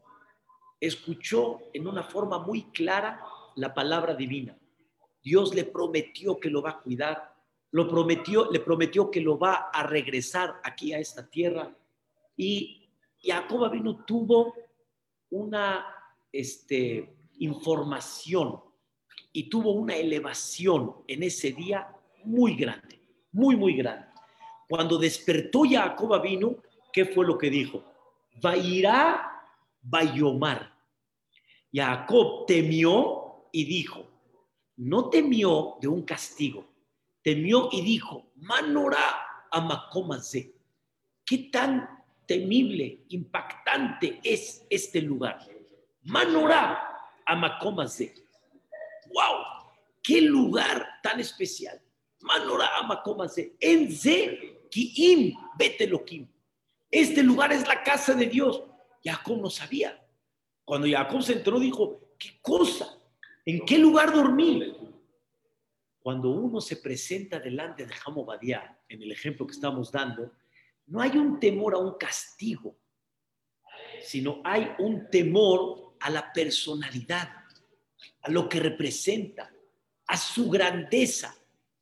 escuchó 0.81 1.61
en 1.73 1.87
una 1.87 2.03
forma 2.03 2.41
muy 2.41 2.65
clara 2.73 3.25
la 3.55 3.73
palabra 3.73 4.15
divina. 4.15 4.59
Dios 5.23 5.55
le 5.55 5.65
prometió 5.65 6.39
que 6.39 6.51
lo 6.51 6.61
va 6.61 6.71
a 6.71 6.81
cuidar, 6.81 7.32
lo 7.73 7.89
prometió, 7.89 8.51
le 8.51 8.61
prometió 8.61 9.11
que 9.11 9.21
lo 9.21 9.39
va 9.39 9.71
a 9.73 9.83
regresar 9.83 10.61
aquí 10.63 10.93
a 10.93 10.99
esta 10.99 11.29
tierra. 11.29 11.75
Y 12.37 12.89
Jacob 13.21 13.71
vino 13.71 14.05
tuvo 14.05 14.55
una 15.31 15.87
este, 16.31 17.17
información 17.39 18.61
y 19.33 19.49
tuvo 19.49 19.73
una 19.73 19.97
elevación 19.97 20.97
en 21.07 21.23
ese 21.23 21.53
día 21.53 21.89
muy 22.25 22.55
grande, 22.55 23.01
muy, 23.33 23.57
muy 23.57 23.75
grande. 23.75 24.07
Cuando 24.69 24.99
despertó 24.99 25.63
Jacob 25.69 26.21
vino, 26.23 26.57
¿qué 26.93 27.07
fue 27.07 27.27
lo 27.27 27.39
que 27.39 27.51
dijo? 27.51 27.83
Vairá 28.41 29.31
Bayomar. 29.81 30.73
Jacob 31.73 32.45
temió 32.47 33.49
y 33.51 33.65
dijo, 33.65 34.07
no 34.77 35.09
temió 35.09 35.77
de 35.81 35.89
un 35.89 36.03
castigo, 36.03 36.72
temió 37.23 37.69
y 37.73 37.83
dijo, 37.83 38.31
Manorá 38.37 39.47
Amakomase, 39.51 40.55
¿qué 41.25 41.51
tan 41.53 41.89
temible, 42.27 43.05
impactante 43.09 44.21
es 44.23 44.65
este 44.69 45.01
lugar? 45.01 45.39
Manorá 46.03 47.11
Amakomase, 47.27 48.15
wow, 49.07 49.45
qué 50.03 50.21
lugar 50.21 50.87
tan 51.03 51.21
especial. 51.21 51.81
Manorá 52.21 52.79
Amakomase, 52.79 53.57
Enze 53.61 54.67
Kiim 54.71 55.37
Betelokim. 55.57 56.27
Este 56.91 57.23
lugar 57.23 57.53
es 57.53 57.67
la 57.67 57.83
casa 57.83 58.15
de 58.15 58.27
Dios. 58.27 58.63
Jacob 59.05 59.41
no 59.41 59.51
sabía. 59.51 59.99
Cuando 60.65 60.87
Jacob 60.89 61.23
se 61.23 61.35
entró, 61.35 61.59
dijo, 61.59 62.01
¿qué 62.19 62.39
cosa? 62.41 62.99
¿En 63.45 63.65
qué 63.65 63.79
lugar 63.79 64.13
dormí? 64.13 64.75
Cuando 66.03 66.31
uno 66.31 66.61
se 66.61 66.77
presenta 66.77 67.39
delante 67.39 67.87
de 67.87 67.93
Jamobadía, 67.93 68.79
en 68.89 69.03
el 69.03 69.13
ejemplo 69.13 69.47
que 69.47 69.53
estamos 69.53 69.93
dando, 69.93 70.33
no 70.87 71.01
hay 71.01 71.17
un 71.17 71.39
temor 71.39 71.75
a 71.75 71.79
un 71.79 71.97
castigo, 71.97 72.77
sino 74.03 74.41
hay 74.45 74.73
un 74.79 75.09
temor 75.09 75.95
a 76.01 76.11
la 76.11 76.33
personalidad, 76.33 77.29
a 78.23 78.31
lo 78.31 78.49
que 78.49 78.59
representa, 78.59 79.53
a 80.07 80.17
su 80.17 80.51
grandeza, 80.51 81.35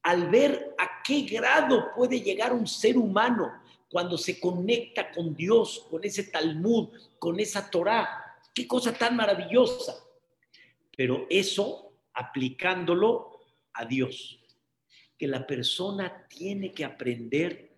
al 0.03 0.29
ver 0.29 0.75
a 0.79 1.03
qué 1.03 1.23
grado 1.23 1.93
puede 1.97 2.21
llegar 2.21 2.53
un 2.53 2.67
ser 2.67 2.99
humano 2.99 3.63
cuando 3.89 4.19
se 4.19 4.39
conecta 4.39 5.11
con 5.11 5.35
Dios, 5.35 5.87
con 5.91 6.05
ese 6.05 6.25
Talmud, 6.25 6.91
con 7.19 7.41
esa 7.41 7.71
Torah. 7.71 8.39
Qué 8.55 8.67
cosa 8.67 8.93
tan 8.93 9.17
maravillosa 9.17 9.95
pero 11.01 11.27
eso 11.31 11.95
aplicándolo 12.13 13.30
a 13.81 13.87
Dios. 13.87 14.39
Que 15.19 15.27
la 15.27 15.47
persona 15.47 16.27
tiene 16.29 16.73
que 16.73 16.85
aprender 16.85 17.71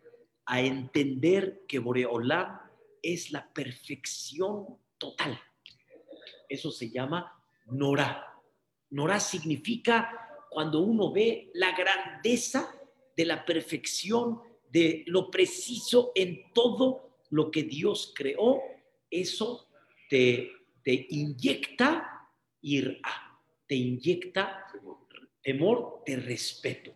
a 0.44 0.60
entender 0.60 1.62
que 1.66 1.78
Boreolam 1.78 2.60
es 3.00 3.30
la 3.30 3.52
perfección 3.52 4.78
total. 4.98 5.38
Eso 6.48 6.70
se 6.70 6.90
llama 6.90 7.32
Nora. 7.66 8.40
Nora 8.90 9.18
significa 9.18 10.28
cuando 10.50 10.80
uno 10.80 11.12
ve 11.12 11.50
la 11.54 11.74
grandeza 11.74 12.74
de 13.16 13.24
la 13.24 13.44
perfección, 13.44 14.40
de 14.70 15.04
lo 15.06 15.30
preciso 15.30 16.12
en 16.14 16.52
todo 16.52 17.18
lo 17.30 17.50
que 17.50 17.62
Dios 17.62 18.12
creó, 18.14 18.60
eso 19.10 19.68
te, 20.08 20.50
te 20.82 21.06
inyecta 21.10 22.28
a 23.02 23.32
te 23.66 23.76
inyecta 23.76 24.66
temor 25.42 26.02
de 26.06 26.16
respeto. 26.16 26.92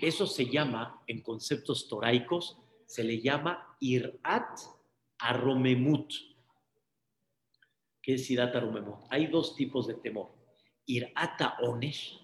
Eso 0.00 0.26
se 0.26 0.46
llama, 0.46 1.02
en 1.06 1.20
conceptos 1.22 1.88
toraicos, 1.88 2.58
se 2.86 3.04
le 3.04 3.20
llama 3.20 3.76
irat 3.80 4.60
aromemut. 5.18 6.12
¿Qué 8.00 8.14
es 8.14 8.30
irat 8.30 8.54
aromemut? 8.54 9.06
Hay 9.10 9.26
dos 9.26 9.54
tipos 9.54 9.86
de 9.86 9.94
temor. 9.94 10.30
Irata 10.86 11.56
onesh, 11.62 12.20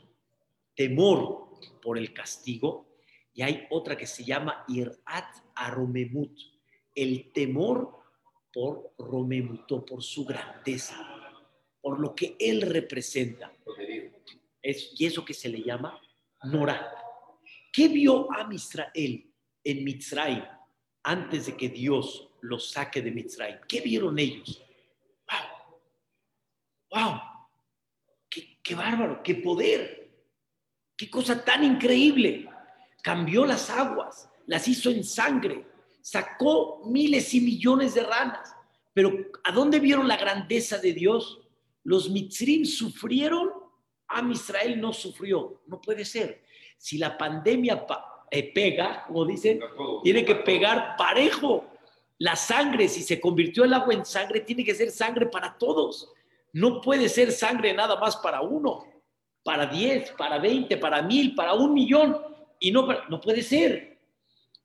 temor 0.75 1.51
por 1.83 1.99
el 1.99 2.13
castigo, 2.13 2.87
y 3.33 3.43
hay 3.43 3.67
otra 3.71 3.97
que 3.97 4.07
se 4.07 4.25
llama 4.25 4.65
irat 4.69 5.37
aromemut, 5.55 6.37
el 6.95 7.33
temor 7.33 8.01
por 8.53 8.93
romemuto, 8.99 9.85
por 9.85 10.03
su 10.03 10.25
grandeza 10.25 11.21
por 11.81 11.99
lo 11.99 12.15
que 12.15 12.37
él 12.39 12.63
representa. 12.63 13.53
Es, 14.63 14.93
y 14.99 15.07
eso 15.07 15.25
que 15.25 15.35
se 15.35 15.49
le 15.49 15.63
llama 15.63 16.01
Nora. 16.45 16.93
¿Qué 17.73 17.89
vio 17.89 18.31
a 18.33 18.53
Israel 18.53 19.33
en 19.65 19.85
Mitzrayim 19.85 20.45
antes 21.03 21.47
de 21.47 21.57
que 21.57 21.69
Dios 21.69 22.29
los 22.41 22.71
saque 22.71 23.03
de 23.03 23.11
Mitzrayim? 23.11 23.59
¿Qué 23.69 23.81
vieron 23.81 24.19
ellos? 24.19 24.63
¡Wow! 26.91 27.01
¡Wow! 27.03 27.21
¡Qué, 28.29 28.59
qué 28.63 28.75
bárbaro! 28.75 29.23
¡Qué 29.23 29.37
poder! 29.37 30.11
¡Qué 30.97 31.09
cosa 31.09 31.45
tan 31.45 31.65
increíble! 31.65 32.49
Cambió 33.03 33.47
las 33.47 33.71
aguas, 33.71 34.29
las 34.47 34.69
hizo 34.69 34.91
en 34.91 35.05
sangre, 35.05 35.65
sacó 36.03 36.83
miles 36.85 37.33
y 37.33 37.41
millones 37.41 37.95
de 37.95 38.03
ranas. 38.03 38.55
Pero 38.93 39.31
¿a 39.45 39.53
dónde 39.53 39.81
vieron 39.81 40.07
la 40.07 40.19
grandeza 40.19 40.77
de 40.79 40.93
Dios? 40.93 41.41
los 41.85 42.11
mitzrim 42.11 42.65
sufrieron, 42.65 43.51
a 44.11 44.23
Israel 44.31 44.81
no 44.81 44.93
sufrió. 44.93 45.63
No 45.67 45.81
puede 45.81 46.05
ser. 46.05 46.43
Si 46.77 46.99
la 46.99 47.17
pandemia 47.17 47.87
eh, 48.31 48.53
pega, 48.53 49.05
como 49.07 49.25
dicen, 49.25 49.61
tiene 50.03 50.25
que 50.25 50.37
pegar 50.37 50.97
parejo. 50.97 51.67
La 52.19 52.37
sangre, 52.37 52.89
si 52.89 53.03
se 53.03 53.21
convirtió 53.21 53.65
el 53.65 53.73
agua 53.73 53.95
en 53.95 54.05
sangre, 54.05 54.41
tiene 54.41 54.65
que 54.65 54.75
ser 54.75 54.91
sangre 54.91 55.27
para 55.27 55.57
todos. 55.57 56.13
No 56.53 56.81
puede 56.81 57.09
ser 57.09 57.33
sangre 57.33 57.73
nada 57.73 57.97
más 57.97 58.17
para 58.17 58.41
uno, 58.41 58.85
para 59.43 59.67
diez, 59.67 60.11
para 60.13 60.39
veinte, 60.39 60.77
para 60.77 61.01
mil, 61.03 61.35
para 61.35 61.55
un 61.55 61.73
millón. 61.73 62.21
Y 62.59 62.73
no, 62.73 62.87
no 63.09 63.21
puede 63.21 63.43
ser. 63.43 63.99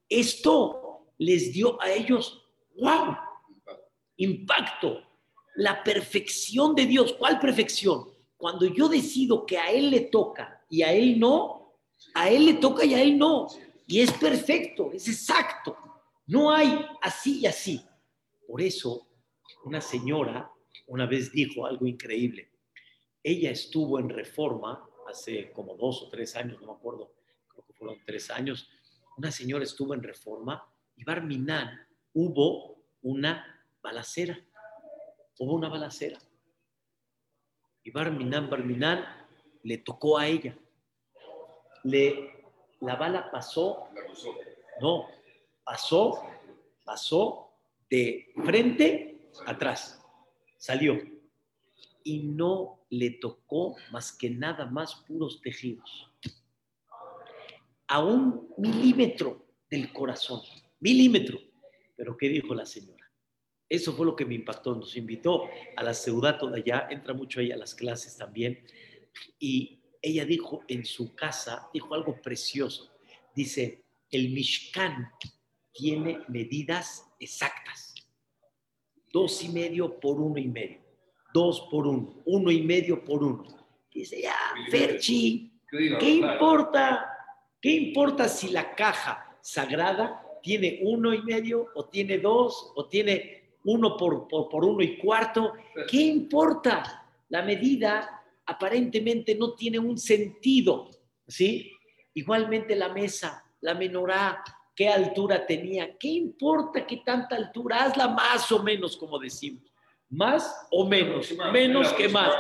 Esto 0.10 1.06
les 1.18 1.54
dio 1.54 1.82
a 1.82 1.92
ellos, 1.92 2.44
wow, 2.78 3.16
impacto, 4.18 5.02
la 5.56 5.84
perfección 5.84 6.76
de 6.76 6.86
Dios. 6.86 7.14
¿Cuál 7.14 7.40
perfección? 7.40 8.15
Cuando 8.38 8.66
yo 8.66 8.88
decido 8.88 9.46
que 9.46 9.58
a 9.58 9.72
Él 9.72 9.90
le 9.90 10.02
toca 10.02 10.66
y 10.70 10.82
a 10.82 10.94
Él 10.94 11.20
no, 11.20 11.80
a 12.14 12.30
Él 12.30 12.46
le 12.46 12.54
toca 12.56 12.86
y 12.86 12.94
a 12.94 13.02
Él 13.02 13.18
no. 13.18 13.48
Y 13.88 14.02
es 14.02 14.12
perfecto, 14.14 14.92
es 14.94 15.08
exacto. 15.08 15.78
No 16.28 16.52
hay 16.52 16.86
así 17.02 17.42
y 17.42 17.46
así. 17.46 17.82
Por 18.48 18.62
eso, 18.62 19.08
una 19.64 19.82
señora 19.82 20.52
una 20.88 21.06
vez 21.06 21.32
dijo 21.32 21.66
algo 21.66 21.86
increíble. 21.88 22.52
Ella 23.24 23.52
estuvo 23.52 24.00
en 24.00 24.10
reforma 24.10 24.88
hace 25.08 25.52
como 25.52 25.76
dos 25.76 26.04
o 26.04 26.10
tres 26.10 26.36
años, 26.36 26.60
no 26.62 26.68
me 26.68 26.74
acuerdo, 26.74 27.14
creo 27.48 27.66
que 27.66 27.74
fueron 27.74 27.98
tres 28.06 28.30
años. 28.30 28.70
Una 29.18 29.32
señora 29.32 29.64
estuvo 29.64 29.94
en 29.94 30.04
reforma 30.04 30.64
y 30.96 31.04
Barminán 31.04 31.88
hubo 32.14 32.84
una 33.02 33.64
balacera. 33.82 34.40
Hubo 35.40 35.54
una 35.54 35.70
balacera. 35.70 36.20
Y 37.86 37.92
Barminán, 37.92 38.50
Barminán 38.50 39.06
le 39.62 39.78
tocó 39.78 40.18
a 40.18 40.28
ella. 40.28 40.58
Le, 41.84 42.34
la 42.82 42.96
bala 42.96 43.30
pasó. 43.30 43.90
No, 44.82 45.08
pasó, 45.64 46.20
pasó 46.84 47.52
de 47.88 48.34
frente 48.44 49.30
atrás. 49.46 50.02
Salió. 50.58 51.00
Y 52.04 52.24
no 52.24 52.80
le 52.90 53.12
tocó 53.12 53.76
más 53.92 54.12
que 54.12 54.32
nada 54.32 54.66
más 54.66 54.96
puros 55.08 55.40
tejidos. 55.42 56.10
A 57.88 58.04
un 58.04 58.50
milímetro 58.58 59.46
del 59.70 59.94
corazón. 59.94 60.42
Milímetro. 60.80 61.40
Pero 61.96 62.18
¿qué 62.18 62.30
dijo 62.30 62.56
la 62.56 62.66
señora? 62.66 62.95
Eso 63.68 63.94
fue 63.94 64.06
lo 64.06 64.16
que 64.16 64.26
me 64.26 64.36
impactó. 64.36 64.76
Nos 64.76 64.96
invitó 64.96 65.50
a 65.76 65.84
la 65.84 65.94
ciudad 65.94 66.38
toda 66.38 66.58
allá, 66.58 66.88
entra 66.90 67.14
mucho 67.14 67.40
ella 67.40 67.56
a 67.56 67.60
las 67.60 67.74
clases 67.74 68.16
también. 68.18 68.64
Y 69.40 69.80
ella 70.02 70.26
dijo 70.26 70.64
en 70.68 70.86
su 70.86 71.16
casa, 71.16 71.70
dijo 71.74 71.94
algo 71.96 72.22
precioso. 72.22 72.92
Dice, 73.34 73.84
el 74.12 74.30
Mishkan 74.30 75.12
tiene 75.72 76.20
medidas 76.28 77.06
exactas. 77.20 77.96
Dos 79.12 79.44
y 79.44 79.50
medio 79.50 80.00
por 80.00 80.20
uno 80.20 80.38
y 80.38 80.48
medio. 80.48 80.80
Dos 81.34 81.68
por 81.72 81.88
uno. 81.88 82.22
Uno 82.26 82.52
y 82.52 82.62
medio 82.62 83.04
por 83.04 83.24
uno. 83.24 83.46
Dice, 83.92 84.22
ya, 84.22 84.36
Ferchi, 84.70 85.60
¿qué 85.70 86.10
importa? 86.10 87.10
¿Qué 87.62 87.72
importa 87.72 88.30
si 88.30 88.50
la 88.50 88.76
caja 88.76 89.38
sagrada 89.42 90.22
tiene 90.44 90.80
uno 90.84 91.14
y 91.14 91.24
medio 91.24 91.68
o 91.74 91.86
tiene 91.86 92.20
dos 92.20 92.72
o 92.76 92.88
tiene 92.88 93.45
uno 93.66 93.98
por, 93.98 94.28
por, 94.28 94.64
uno 94.64 94.84
y 94.84 94.98
cuarto, 94.98 95.54
¿qué 95.90 95.98
importa? 95.98 97.06
La 97.30 97.42
medida 97.42 98.24
aparentemente 98.46 99.36
no 99.36 99.54
tiene 99.54 99.80
un 99.80 99.98
sentido, 99.98 100.90
¿sí? 101.28 101.72
Igualmente 102.14 102.76
la 102.76 102.90
mesa, 102.90 103.44
la 103.62 103.74
menorá, 103.74 104.44
qué 104.76 104.90
altura 104.90 105.46
tenía, 105.46 105.98
¿qué 105.98 106.10
importa 106.10 106.86
qué 106.86 106.98
tanta 106.98 107.36
altura? 107.36 107.84
Hazla 107.84 108.08
más 108.10 108.52
o 108.52 108.62
menos, 108.62 108.96
como 108.98 109.18
decimos. 109.18 109.64
Más 110.10 110.68
o 110.72 110.88
menos, 110.88 111.34
menos 111.52 111.92
que 111.94 112.08
más. 112.08 112.32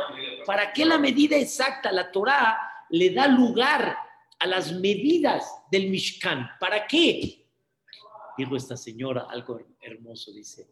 ¿Para 0.46 0.72
qué 0.72 0.86
la 0.86 1.00
medida 1.00 1.36
exacta? 1.36 1.91
La 1.91 2.12
Torá 2.12 2.58
le 2.89 3.10
da 3.10 3.27
lugar 3.27 3.98
a 4.39 4.48
las 4.48 4.72
medidas 4.74 5.51
del 5.72 5.89
Mishkan. 5.89 6.48
¿Para 6.60 6.86
qué? 6.86 7.48
Dijo 8.38 8.55
esta 8.55 8.77
señora 8.77 9.25
algo 9.29 9.60
hermoso, 9.82 10.32
dice, 10.32 10.67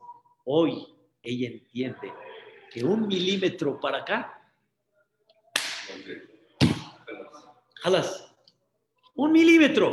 Hoy 0.45 0.87
ella 1.21 1.47
entiende 1.47 2.13
que 2.71 2.83
un 2.83 3.07
milímetro 3.07 3.79
para 3.79 3.99
acá, 3.99 4.51
jalas, 7.75 8.35
un 9.15 9.31
milímetro, 9.31 9.89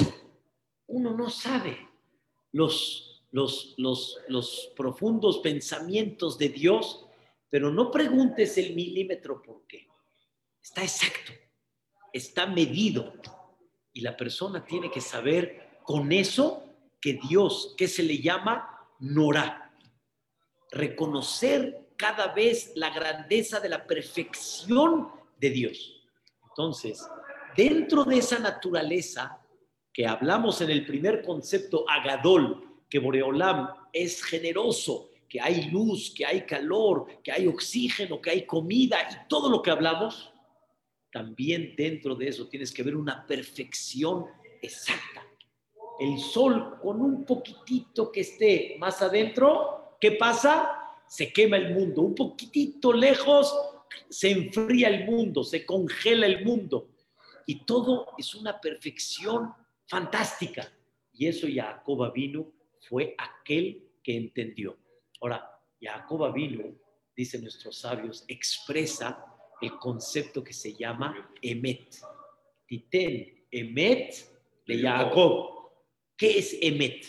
uno 0.88 1.14
no 1.14 1.30
sabe 1.30 1.88
los, 2.52 3.22
los, 3.30 3.74
los, 3.76 4.18
los 4.28 4.72
profundos 4.76 5.38
pensamientos 5.38 6.36
de 6.36 6.48
Dios, 6.48 7.06
pero 7.48 7.70
no 7.70 7.90
preguntes 7.90 8.58
el 8.58 8.74
milímetro 8.74 9.42
por 9.42 9.66
qué. 9.66 9.86
Está 10.60 10.82
exacto, 10.82 11.32
está 12.12 12.46
medido. 12.46 13.12
Y 13.92 14.00
la 14.00 14.16
persona 14.16 14.64
tiene 14.64 14.90
que 14.90 15.00
saber 15.00 15.78
con 15.82 16.10
eso 16.12 16.64
que 17.00 17.20
Dios, 17.28 17.74
que 17.76 17.88
se 17.88 18.02
le 18.02 18.18
llama 18.18 18.88
Norah 19.00 19.69
reconocer 20.70 21.88
cada 21.96 22.28
vez 22.28 22.72
la 22.76 22.90
grandeza 22.90 23.60
de 23.60 23.68
la 23.68 23.86
perfección 23.86 25.08
de 25.38 25.50
Dios. 25.50 26.02
Entonces, 26.48 27.06
dentro 27.56 28.04
de 28.04 28.18
esa 28.18 28.38
naturaleza 28.38 29.38
que 29.92 30.06
hablamos 30.06 30.60
en 30.60 30.70
el 30.70 30.86
primer 30.86 31.22
concepto, 31.22 31.84
Agadol, 31.88 32.82
que 32.88 32.98
Boreolam 32.98 33.68
es 33.92 34.22
generoso, 34.22 35.10
que 35.28 35.40
hay 35.40 35.70
luz, 35.70 36.12
que 36.14 36.26
hay 36.26 36.44
calor, 36.46 37.06
que 37.22 37.32
hay 37.32 37.46
oxígeno, 37.46 38.20
que 38.20 38.30
hay 38.30 38.46
comida 38.46 38.98
y 39.02 39.28
todo 39.28 39.48
lo 39.48 39.62
que 39.62 39.70
hablamos, 39.70 40.32
también 41.12 41.74
dentro 41.76 42.14
de 42.14 42.28
eso 42.28 42.48
tienes 42.48 42.72
que 42.72 42.82
ver 42.82 42.96
una 42.96 43.26
perfección 43.26 44.26
exacta. 44.62 45.26
El 45.98 46.18
sol 46.18 46.78
con 46.80 47.00
un 47.00 47.24
poquitito 47.24 48.10
que 48.10 48.20
esté 48.20 48.76
más 48.78 49.02
adentro, 49.02 49.79
¿qué 50.00 50.12
pasa? 50.12 50.70
Se 51.06 51.32
quema 51.32 51.56
el 51.56 51.74
mundo. 51.74 52.02
Un 52.02 52.14
poquitito 52.14 52.92
lejos 52.92 53.54
se 54.08 54.30
enfría 54.30 54.88
el 54.88 55.04
mundo, 55.04 55.44
se 55.44 55.64
congela 55.64 56.26
el 56.26 56.44
mundo. 56.44 56.90
Y 57.46 57.64
todo 57.64 58.14
es 58.18 58.34
una 58.34 58.60
perfección 58.60 59.52
fantástica. 59.86 60.70
Y 61.12 61.26
eso 61.26 61.46
Jacob 61.52 62.12
vino 62.12 62.52
fue 62.88 63.14
aquel 63.18 63.90
que 64.02 64.16
entendió. 64.16 64.76
Ahora, 65.20 65.50
Jacob 65.80 66.32
vino, 66.32 66.74
dicen 67.16 67.42
nuestros 67.42 67.78
sabios, 67.78 68.24
expresa 68.28 69.24
el 69.60 69.76
concepto 69.78 70.42
que 70.42 70.52
se 70.52 70.74
llama 70.74 71.32
Emet. 71.42 71.96
Titen, 72.66 73.46
Emet 73.50 74.14
de 74.66 74.80
Jacob. 74.80 75.70
¿Qué 76.16 76.38
es 76.38 76.56
Emet? 76.60 77.06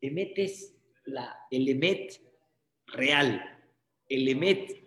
Emet 0.00 0.38
es 0.38 0.73
la, 1.04 1.46
el 1.50 1.68
Emet 1.68 2.20
real, 2.86 3.42
el 4.08 4.28
Emet 4.28 4.84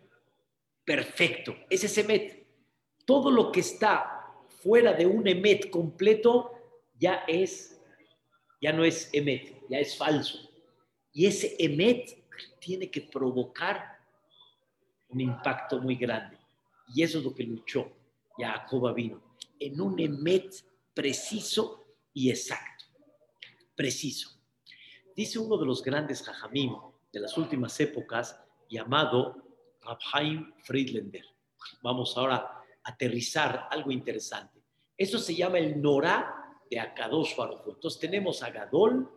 perfecto. 0.83 1.55
Ese 1.69 1.87
es 1.87 1.97
Emet. 1.97 2.45
Todo 3.05 3.31
lo 3.31 3.51
que 3.51 3.61
está 3.61 4.17
fuera 4.61 4.93
de 4.93 5.05
un 5.05 5.27
Emet 5.27 5.69
completo 5.69 6.51
ya 6.97 7.23
es, 7.27 7.79
ya 8.61 8.73
no 8.73 8.83
es 8.83 9.09
Emet, 9.13 9.61
ya 9.69 9.79
es 9.79 9.97
falso. 9.97 10.49
Y 11.13 11.25
ese 11.25 11.55
Emet 11.59 12.23
tiene 12.59 12.89
que 12.89 13.01
provocar 13.01 13.97
un 15.09 15.21
impacto 15.21 15.79
muy 15.79 15.95
grande. 15.95 16.37
Y 16.93 17.03
eso 17.03 17.19
es 17.19 17.23
lo 17.23 17.33
que 17.33 17.43
luchó 17.43 17.91
Jacob 18.37 18.93
vino, 18.93 19.21
en 19.59 19.81
un 19.81 19.99
Emet 19.99 20.63
preciso 20.93 21.85
y 22.13 22.29
exacto. 22.29 22.85
Preciso. 23.75 24.36
Dice 25.17 25.39
uno 25.39 25.57
de 25.57 25.65
los 25.65 25.81
grandes 25.81 26.21
Jajamim, 26.21 26.75
de 27.11 27.19
las 27.19 27.35
últimas 27.39 27.79
épocas 27.79 28.39
llamado 28.69 29.35
Rabhaim 29.81 30.53
Friedlander. 30.59 31.25
Vamos 31.81 32.15
ahora 32.15 32.35
a 32.35 32.63
aterrizar 32.83 33.67
algo 33.71 33.89
interesante. 33.89 34.61
Eso 34.95 35.17
se 35.17 35.33
llama 35.33 35.57
el 35.57 35.81
Norá 35.81 36.53
de 36.69 36.79
Akadosh 36.79 37.35
Baruj 37.35 37.61
Entonces 37.65 37.99
tenemos 37.99 38.43
a 38.43 38.51
Gadol, 38.51 39.11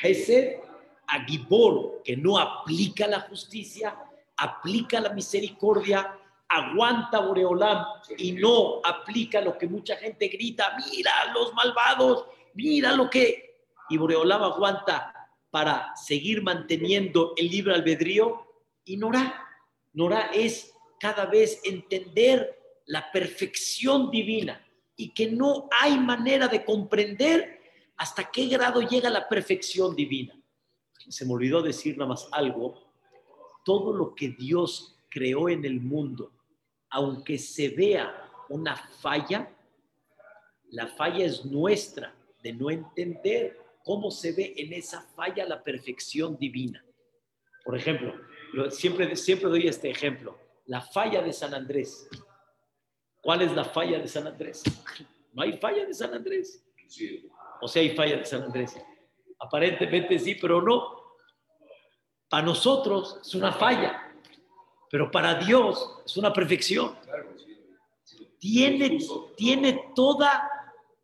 Hesed, 0.00 0.60
a 1.08 1.24
Gibor, 1.24 2.02
que 2.04 2.16
no 2.16 2.38
aplica 2.38 3.08
la 3.08 3.22
justicia, 3.22 3.98
aplica 4.36 5.00
la 5.00 5.12
misericordia, 5.12 6.20
aguanta 6.48 7.18
Boreolam 7.18 7.84
y 8.16 8.30
no 8.30 8.80
aplica 8.84 9.40
lo 9.40 9.58
que 9.58 9.66
mucha 9.66 9.96
gente 9.96 10.28
grita, 10.28 10.76
mira 10.78 11.10
los 11.34 11.52
malvados, 11.52 12.26
mira 12.54 12.92
lo 12.92 13.10
que... 13.10 13.50
Y 13.88 13.96
Boreolam 13.96 14.44
aguanta 14.44 15.18
para 15.52 15.94
seguir 15.96 16.42
manteniendo 16.42 17.34
el 17.36 17.50
libre 17.50 17.74
albedrío 17.74 18.46
y 18.86 18.96
Nora. 18.96 19.46
Nora 19.92 20.30
es 20.32 20.72
cada 20.98 21.26
vez 21.26 21.60
entender 21.62 22.58
la 22.86 23.12
perfección 23.12 24.10
divina 24.10 24.66
y 24.96 25.10
que 25.10 25.30
no 25.30 25.68
hay 25.78 25.98
manera 25.98 26.48
de 26.48 26.64
comprender 26.64 27.60
hasta 27.98 28.30
qué 28.30 28.46
grado 28.46 28.80
llega 28.80 29.10
la 29.10 29.28
perfección 29.28 29.94
divina. 29.94 30.34
Se 31.10 31.26
me 31.26 31.34
olvidó 31.34 31.60
decir 31.60 31.98
nada 31.98 32.08
más 32.08 32.26
algo. 32.32 32.90
Todo 33.62 33.92
lo 33.92 34.14
que 34.14 34.30
Dios 34.30 34.96
creó 35.10 35.50
en 35.50 35.66
el 35.66 35.82
mundo, 35.82 36.32
aunque 36.88 37.36
se 37.36 37.68
vea 37.68 38.30
una 38.48 38.74
falla, 38.74 39.54
la 40.70 40.86
falla 40.86 41.26
es 41.26 41.44
nuestra 41.44 42.14
de 42.42 42.54
no 42.54 42.70
entender 42.70 43.61
cómo 43.84 44.10
se 44.10 44.32
ve 44.32 44.54
en 44.56 44.72
esa 44.72 45.02
falla 45.14 45.46
la 45.46 45.62
perfección 45.62 46.36
divina. 46.38 46.84
Por 47.64 47.76
ejemplo, 47.76 48.14
siempre, 48.70 49.14
siempre 49.16 49.48
doy 49.48 49.68
este 49.68 49.90
ejemplo, 49.90 50.38
la 50.66 50.80
falla 50.80 51.22
de 51.22 51.32
San 51.32 51.54
Andrés. 51.54 52.08
¿Cuál 53.20 53.42
es 53.42 53.52
la 53.52 53.64
falla 53.64 53.98
de 53.98 54.08
San 54.08 54.26
Andrés? 54.26 54.62
No 55.32 55.42
hay 55.42 55.52
falla 55.58 55.86
de 55.86 55.94
San 55.94 56.12
Andrés. 56.12 56.64
O 57.60 57.68
sea, 57.68 57.82
hay 57.82 57.96
falla 57.96 58.16
de 58.16 58.24
San 58.24 58.42
Andrés. 58.42 58.76
Aparentemente 59.38 60.18
sí, 60.18 60.34
pero 60.34 60.60
no. 60.60 61.02
Para 62.28 62.44
nosotros 62.44 63.18
es 63.20 63.34
una 63.34 63.52
falla, 63.52 64.10
pero 64.90 65.10
para 65.10 65.34
Dios 65.34 66.00
es 66.04 66.16
una 66.16 66.32
perfección. 66.32 66.96
Tiene, 68.38 68.98
tiene, 69.36 69.92
toda, 69.94 70.50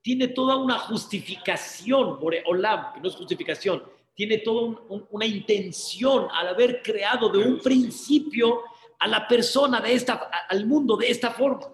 tiene 0.09 0.29
toda 0.29 0.57
una 0.57 0.79
justificación, 0.79 2.18
Olam, 2.47 2.94
que 2.94 3.01
no 3.01 3.09
es 3.09 3.14
justificación, 3.14 3.83
tiene 4.14 4.38
toda 4.38 4.81
una 5.11 5.27
intención 5.27 6.29
al 6.33 6.49
haber 6.49 6.81
creado 6.83 7.29
de 7.29 7.37
un 7.37 7.59
principio 7.59 8.62
a 9.01 9.07
la 9.07 9.29
persona 9.29 9.83
de 9.83 9.92
esta, 9.92 10.14
al 10.49 10.64
mundo 10.64 10.97
de 10.97 11.11
esta 11.11 11.33
forma, 11.33 11.71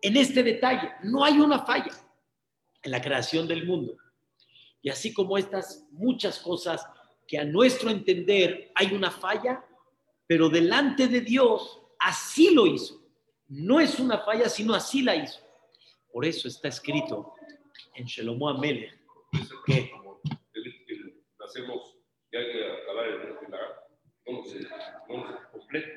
en 0.00 0.16
este 0.16 0.42
detalle. 0.42 0.92
No 1.02 1.22
hay 1.22 1.40
una 1.40 1.58
falla 1.58 1.92
en 2.82 2.90
la 2.90 3.02
creación 3.02 3.46
del 3.46 3.66
mundo. 3.66 3.98
Y 4.80 4.88
así 4.88 5.12
como 5.12 5.36
estas 5.36 5.84
muchas 5.90 6.38
cosas 6.38 6.86
que 7.26 7.36
a 7.36 7.44
nuestro 7.44 7.90
entender 7.90 8.72
hay 8.76 8.94
una 8.94 9.10
falla, 9.10 9.62
pero 10.26 10.48
delante 10.48 11.06
de 11.06 11.20
Dios 11.20 11.82
así 11.98 12.48
lo 12.48 12.66
hizo. 12.66 12.98
No 13.46 13.78
es 13.78 14.00
una 14.00 14.20
falla, 14.20 14.48
sino 14.48 14.72
así 14.72 15.02
la 15.02 15.16
hizo. 15.16 15.40
Por 16.10 16.24
eso 16.24 16.48
está 16.48 16.68
escrito 16.68 17.34
en 17.98 18.06
Shelomo 18.06 18.48
Amelech 18.48 18.96
que 19.66 19.92
hacemos, 21.44 21.96
ya 22.32 22.40
que 22.40 22.72
acabar 22.82 23.06
el 23.06 23.38
no 24.26 24.44
se, 24.44 24.60
no 24.60 25.50
completo, 25.52 25.88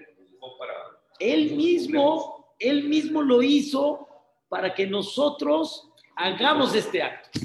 para... 0.57 0.73
Él 1.19 1.55
mismo, 1.55 2.55
él 2.59 2.85
mismo 2.85 3.21
lo 3.21 3.41
hizo 3.43 4.07
para 4.49 4.73
que 4.73 4.87
nosotros 4.87 5.89
hagamos 6.15 6.73
este 6.73 7.03
acto. 7.03 7.39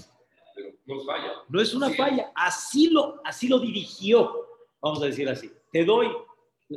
Pero 0.54 0.70
no 0.86 1.00
es 1.00 1.06
falla. 1.06 1.32
No 1.48 1.60
es 1.60 1.74
una 1.74 1.90
falla, 1.90 2.32
así 2.34 2.88
lo, 2.90 3.20
así 3.24 3.48
lo 3.48 3.58
dirigió, 3.58 4.46
vamos 4.80 5.02
a 5.02 5.06
decir 5.06 5.28
así. 5.28 5.50
Te 5.70 5.84
doy 5.84 6.08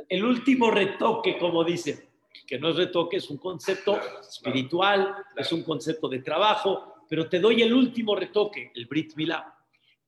el 0.08 0.24
último 0.24 0.70
retoque, 0.70 1.38
como 1.38 1.64
dice, 1.64 2.10
que 2.46 2.58
no 2.58 2.68
es 2.70 2.76
retoque, 2.76 3.16
es 3.16 3.30
un 3.30 3.38
concepto 3.38 3.98
espiritual, 4.20 5.14
es 5.36 5.52
un 5.52 5.62
concepto 5.62 6.08
de 6.08 6.20
trabajo, 6.20 6.89
pero 7.10 7.28
te 7.28 7.40
doy 7.40 7.60
el 7.60 7.74
último 7.74 8.14
retoque, 8.14 8.70
el 8.72 8.86
Brit 8.86 9.16
Milá 9.16 9.52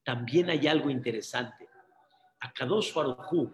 también 0.04 0.48
hay 0.50 0.68
algo 0.68 0.88
interesante. 0.88 1.68
A 2.38 2.52
Kadosh 2.52 2.94
Baruj 2.94 3.50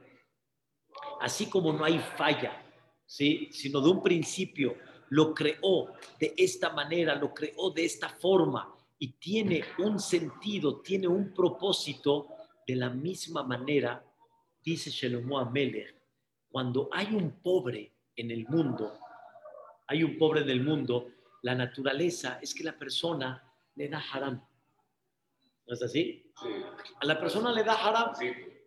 así 1.20 1.48
como 1.48 1.72
no 1.72 1.82
hay 1.82 1.98
falla, 1.98 2.62
¿sí? 3.06 3.48
sino 3.50 3.80
de 3.80 3.88
un 3.88 4.02
principio 4.02 4.76
lo 5.08 5.32
creó 5.32 5.94
de 6.20 6.34
esta 6.36 6.74
manera, 6.74 7.14
lo 7.14 7.32
creó 7.32 7.70
de 7.70 7.86
esta 7.86 8.10
forma 8.10 8.70
y 8.98 9.12
tiene 9.14 9.64
un 9.78 9.98
sentido, 9.98 10.82
tiene 10.82 11.08
un 11.08 11.32
propósito 11.32 12.28
de 12.66 12.76
la 12.76 12.90
misma 12.90 13.44
manera, 13.44 14.04
dice 14.62 14.90
Shelomo 14.90 15.38
Amelech, 15.38 15.94
cuando 16.50 16.90
hay 16.92 17.14
un 17.14 17.40
pobre 17.40 17.94
en 18.14 18.30
el 18.30 18.46
mundo, 18.46 18.92
hay 19.86 20.02
un 20.02 20.18
pobre 20.18 20.42
en 20.42 20.50
el 20.50 20.62
mundo, 20.62 21.12
la 21.42 21.54
naturaleza 21.54 22.38
es 22.42 22.54
que 22.54 22.64
la 22.64 22.78
persona 22.78 23.42
le 23.74 23.88
da 23.88 24.02
haram. 24.12 24.44
¿No 25.66 25.74
es 25.74 25.82
así? 25.82 26.32
A 27.00 27.06
la 27.06 27.18
persona 27.18 27.52
le 27.52 27.62
da 27.62 27.74
haram. 27.74 28.12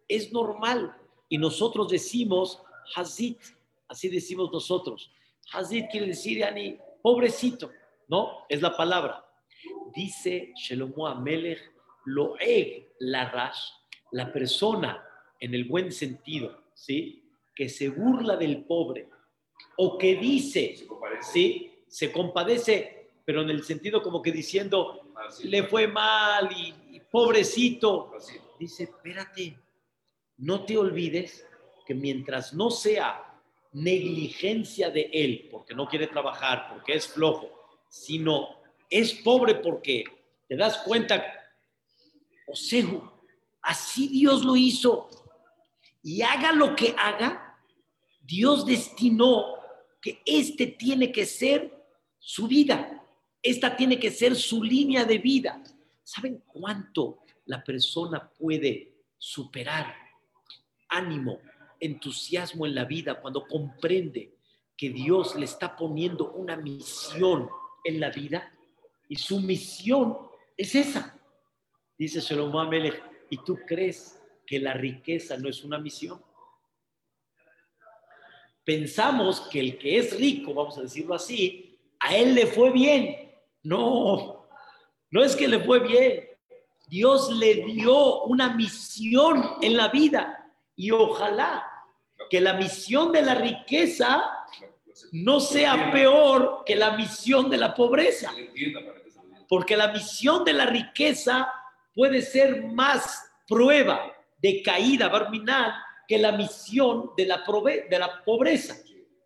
Es 0.08 0.32
normal. 0.32 0.96
Y 1.30 1.38
nosotros 1.38 1.90
decimos 1.90 2.62
hazit. 2.96 3.40
Así 3.88 4.10
decimos 4.10 4.52
nosotros. 4.52 5.12
Hazit 5.54 5.90
quiere 5.90 6.08
decir, 6.08 6.38
Yani, 6.38 6.78
pobrecito. 7.02 7.72
¿No? 8.08 8.46
Es 8.50 8.62
la 8.62 8.76
palabra. 8.76 9.26
Dice 9.94 10.54
Shelomo 10.56 11.08
Amelech, 11.08 11.60
Loeg 12.06 12.94
la 13.00 13.30
rash, 13.30 13.60
la 14.12 14.32
persona 14.32 15.04
en 15.40 15.54
el 15.54 15.66
buen 15.66 15.92
sentido, 15.92 16.64
¿sí? 16.74 17.24
Que 17.56 17.70
se 17.70 17.90
burla 17.90 18.38
del 18.38 18.64
pobre 18.66 19.10
o 19.78 19.98
que 19.98 20.16
dice, 20.16 20.88
¿sí? 21.22 21.71
Se 21.92 22.10
compadece, 22.10 23.10
pero 23.26 23.42
en 23.42 23.50
el 23.50 23.66
sentido 23.66 24.02
como 24.02 24.22
que 24.22 24.32
diciendo, 24.32 25.12
le 25.44 25.64
fue 25.64 25.88
mal 25.88 26.50
y, 26.56 27.02
pobrecito. 27.12 28.14
Dice, 28.58 28.84
espérate, 28.84 29.58
no 30.38 30.64
te 30.64 30.78
olvides 30.78 31.46
que 31.86 31.94
mientras 31.94 32.54
no 32.54 32.72
sea 32.72 33.38
negligencia 33.74 34.90
de 34.90 35.10
él, 35.12 35.50
porque 35.52 35.76
no 35.76 35.90
quiere 35.90 36.08
trabajar, 36.08 36.70
porque 36.72 36.94
es 36.94 37.08
flojo, 37.08 37.52
sino 37.90 38.56
es 38.90 39.14
pobre 39.14 39.56
porque 39.56 40.06
te 40.48 40.56
das 40.56 40.78
cuenta, 40.78 41.22
o 42.48 42.56
sea, 42.56 42.86
así 43.62 44.08
Dios 44.08 44.46
lo 44.46 44.56
hizo. 44.56 45.10
Y 46.02 46.22
haga 46.22 46.54
lo 46.54 46.74
que 46.74 46.96
haga, 46.98 47.60
Dios 48.22 48.66
destinó 48.66 49.56
que 50.02 50.22
este 50.26 50.68
tiene 50.68 51.12
que 51.12 51.26
ser 51.26 51.81
su 52.24 52.48
vida, 52.48 53.04
esta 53.42 53.76
tiene 53.76 54.00
que 54.00 54.12
ser 54.12 54.36
su 54.36 54.64
línea 54.64 55.06
de 55.06 55.18
vida. 55.18 55.62
¿Saben 56.04 56.44
cuánto 56.46 57.24
la 57.46 57.64
persona 57.64 58.30
puede 58.30 58.94
superar 59.18 59.96
ánimo, 60.88 61.40
entusiasmo 61.80 62.68
en 62.68 62.76
la 62.76 62.86
vida 62.86 63.20
cuando 63.20 63.48
comprende 63.48 64.36
que 64.78 64.92
Dios 64.92 65.36
le 65.36 65.46
está 65.46 65.76
poniendo 65.76 66.32
una 66.34 66.56
misión 66.56 67.50
en 67.84 68.00
la 68.00 68.12
vida? 68.12 68.54
Y 69.10 69.16
su 69.16 69.40
misión 69.42 70.16
es 70.56 70.76
esa. 70.76 71.20
Dice 71.98 72.20
Shalom 72.20 72.56
Amelech, 72.56 73.02
¿y 73.32 73.38
tú 73.38 73.58
crees 73.66 74.22
que 74.46 74.60
la 74.60 74.74
riqueza 74.74 75.38
no 75.38 75.50
es 75.50 75.64
una 75.64 75.80
misión? 75.80 76.24
Pensamos 78.64 79.42
que 79.42 79.60
el 79.60 79.80
que 79.80 79.98
es 79.98 80.16
rico, 80.20 80.54
vamos 80.54 80.78
a 80.78 80.84
decirlo 80.84 81.16
así, 81.16 81.71
él 82.16 82.36
le 82.36 82.48
fue 82.48 82.72
bien. 82.72 83.32
No, 83.64 84.48
no 85.10 85.24
es 85.24 85.36
que 85.36 85.48
le 85.48 85.60
fue 85.60 85.80
bien. 85.80 86.28
Dios 86.88 87.32
le 87.32 87.56
dio 87.66 88.24
una 88.24 88.54
misión 88.54 89.56
en 89.62 89.78
la 89.78 89.88
vida 89.88 90.52
y 90.76 90.92
ojalá 90.92 91.66
que 92.30 92.42
la 92.42 92.54
misión 92.54 93.12
de 93.12 93.22
la 93.22 93.36
riqueza 93.36 94.24
no 95.12 95.40
sea 95.40 95.92
peor 95.92 96.64
que 96.66 96.76
la 96.76 96.98
misión 96.98 97.50
de 97.50 97.58
la 97.58 97.74
pobreza. 97.74 98.32
Porque 99.48 99.78
la 99.78 99.92
misión 99.92 100.44
de 100.44 100.54
la 100.54 100.66
riqueza 100.66 101.52
puede 101.94 102.22
ser 102.22 102.64
más 102.66 103.32
prueba 103.48 104.14
de 104.38 104.62
caída 104.62 105.08
barminal 105.10 105.74
que 106.08 106.18
la 106.18 106.32
misión 106.32 107.12
de 107.16 107.26
la, 107.26 107.44
de 107.90 108.00
la 108.00 108.24
pobreza. 108.24 108.76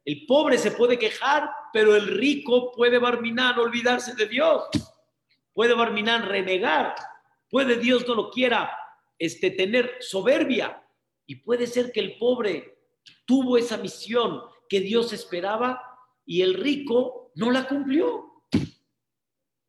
El 0.05 0.25
pobre 0.25 0.57
se 0.57 0.71
puede 0.71 0.97
quejar, 0.97 1.49
pero 1.73 1.95
el 1.95 2.07
rico 2.07 2.71
puede 2.71 2.99
barminar, 2.99 3.59
olvidarse 3.59 4.15
de 4.15 4.27
Dios 4.27 4.69
puede 5.55 5.73
Barminán 5.73 6.27
renegar, 6.27 6.95
puede 7.49 7.77
Dios 7.77 8.05
no 8.07 8.13
lo 8.13 8.29
quiera 8.29 8.77
este, 9.17 9.49
tener 9.51 9.95
soberbia 10.01 10.85
y 11.25 11.37
puede 11.37 11.65
ser 11.65 11.93
que 11.93 12.01
el 12.01 12.17
pobre 12.17 12.77
tuvo 13.25 13.57
esa 13.57 13.77
misión 13.77 14.41
que 14.67 14.81
Dios 14.81 15.13
esperaba 15.13 15.81
y 16.25 16.41
el 16.41 16.55
rico 16.55 17.31
no 17.35 17.51
la 17.51 17.67
cumplió. 17.67 18.43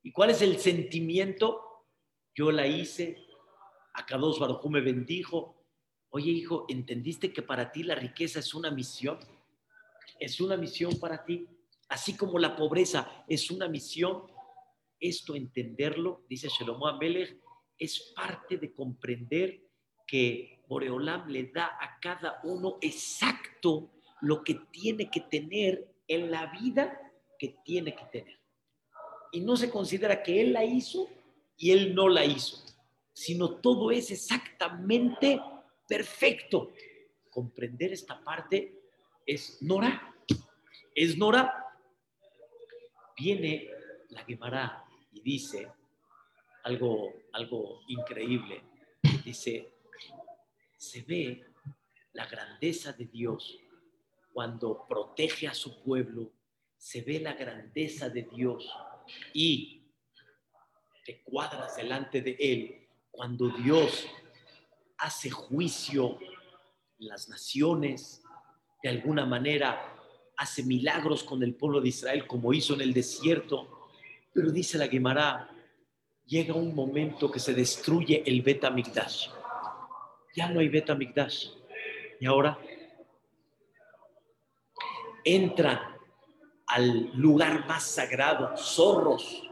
¿Y 0.03 0.11
cuál 0.11 0.31
es 0.31 0.43
el 0.43 0.59
sentimiento? 0.59 1.63
Yo 2.35 2.51
la 2.51 2.67
hice, 2.67 3.25
acá 3.95 4.19
dos 4.19 4.41
me 4.69 4.81
bendijo. 4.81 5.55
Oye, 6.11 6.33
hijo, 6.33 6.67
¿entendiste 6.69 7.33
que 7.33 7.43
para 7.43 7.71
ti 7.71 7.85
la 7.85 7.95
riqueza 7.95 8.41
es 8.41 8.55
una 8.55 8.73
misión? 8.73 9.19
Es 10.19 10.41
una 10.41 10.57
misión 10.57 10.99
para 10.99 11.25
ti, 11.25 11.47
así 11.89 12.17
como 12.17 12.39
la 12.39 12.57
pobreza 12.57 13.25
es 13.29 13.51
una 13.51 13.69
misión 13.69 14.25
esto 15.01 15.35
entenderlo, 15.35 16.25
dice 16.29 16.49
Shelomo 16.49 16.87
Amelech, 16.87 17.39
es 17.79 18.13
parte 18.15 18.57
de 18.57 18.73
comprender 18.73 19.63
que 20.07 20.65
Boreolam 20.69 21.29
le 21.29 21.51
da 21.53 21.77
a 21.81 21.99
cada 22.01 22.41
uno 22.45 22.79
exacto 22.81 23.91
lo 24.23 24.43
que 24.43 24.55
tiene 24.71 25.11
que 25.11 25.21
tener 25.21 25.95
en 26.09 26.31
la 26.31 26.47
vida 26.47 26.99
que 27.39 27.57
tiene 27.65 27.95
que 27.95 28.05
tener. 28.07 28.41
Y 29.33 29.41
no 29.41 29.57
se 29.57 29.71
considera 29.71 30.23
que 30.23 30.41
él 30.41 30.53
la 30.53 30.65
hizo 30.65 31.09
y 31.57 31.73
él 31.73 31.95
no 31.95 32.09
la 32.09 32.25
hizo, 32.25 32.65
sino 33.13 33.57
todo 33.57 33.91
es 33.91 34.11
exactamente 34.11 35.41
perfecto. 35.87 36.73
Comprender 37.29 37.93
esta 37.93 38.23
parte 38.23 38.76
es 39.27 39.61
Nora. 39.61 40.15
Es 40.95 41.19
Nora. 41.19 41.53
Viene 43.19 43.69
la 44.11 44.25
Gemara 44.25 44.85
y 45.13 45.21
dice 45.21 45.71
algo, 46.63 47.13
algo 47.33 47.81
increíble. 47.89 48.63
dice, 49.25 49.75
se 50.77 51.03
ve 51.03 51.45
la 52.13 52.27
grandeza 52.27 52.93
de 52.93 53.07
Dios 53.07 53.59
cuando 54.33 54.87
protege 54.87 55.49
a 55.49 55.55
su 55.55 55.83
pueblo, 55.83 56.33
se 56.77 57.01
ve 57.03 57.21
la 57.21 57.35
grandeza 57.35 58.09
de 58.09 58.23
Dios 58.23 58.71
y 59.33 59.83
te 61.05 61.23
cuadras 61.23 61.77
delante 61.77 62.21
de 62.21 62.37
Él 62.39 62.89
cuando 63.11 63.49
Dios 63.49 64.07
hace 64.99 65.31
juicio 65.31 66.19
en 66.99 67.09
las 67.09 67.29
naciones, 67.29 68.23
de 68.87 68.93
alguna 68.93 69.27
manera 69.27 69.83
hace 70.37 70.63
milagros 70.63 71.25
con 71.25 71.43
el 71.43 71.57
pueblo 71.57 71.81
de 71.81 71.89
Israel 71.89 72.25
como 72.25 72.53
hizo 72.53 72.75
en 72.75 72.83
el 72.83 72.95
desierto, 72.95 73.89
pero 74.33 74.53
dice 74.53 74.79
la 74.79 74.87
Gemara, 74.87 75.51
llega 76.25 76.55
un 76.55 76.73
momento 76.73 77.29
que 77.29 77.41
se 77.41 77.53
destruye 77.53 78.23
el 78.25 78.43
Betamigdash. 78.43 79.27
Ya 80.37 80.49
no 80.51 80.61
hay 80.61 80.69
Betamigdash. 80.69 81.49
Y 82.21 82.27
ahora 82.27 82.61
entran 85.25 85.81
al 86.69 87.11
lugar 87.17 87.67
más 87.67 87.83
sagrado, 87.83 88.57
zorros, 88.57 89.51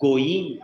Goín, 0.00 0.60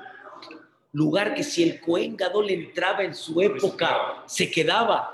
lugar 0.92 1.34
que 1.34 1.44
si 1.44 1.62
el 1.62 1.78
Cohen 1.78 2.16
Gadol 2.16 2.48
entraba 2.48 3.04
en 3.04 3.14
su 3.14 3.42
época, 3.42 4.24
se 4.24 4.50
quedaba, 4.50 5.12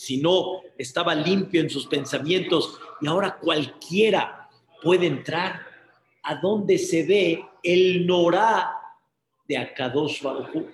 si 0.00 0.16
no 0.16 0.62
estaba 0.78 1.14
limpio 1.14 1.60
en 1.60 1.68
sus 1.68 1.86
pensamientos, 1.86 2.80
y 3.02 3.06
ahora 3.06 3.36
cualquiera 3.36 4.48
puede 4.82 5.06
entrar 5.06 5.60
a 6.22 6.36
donde 6.36 6.78
se 6.78 7.02
ve 7.02 7.44
el 7.62 8.06
Norá 8.06 8.80
de 9.46 9.58
Akadosh 9.58 10.22
Baruj 10.22 10.64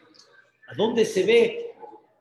a 0.68 0.74
donde 0.76 1.04
se 1.04 1.24
ve 1.24 1.74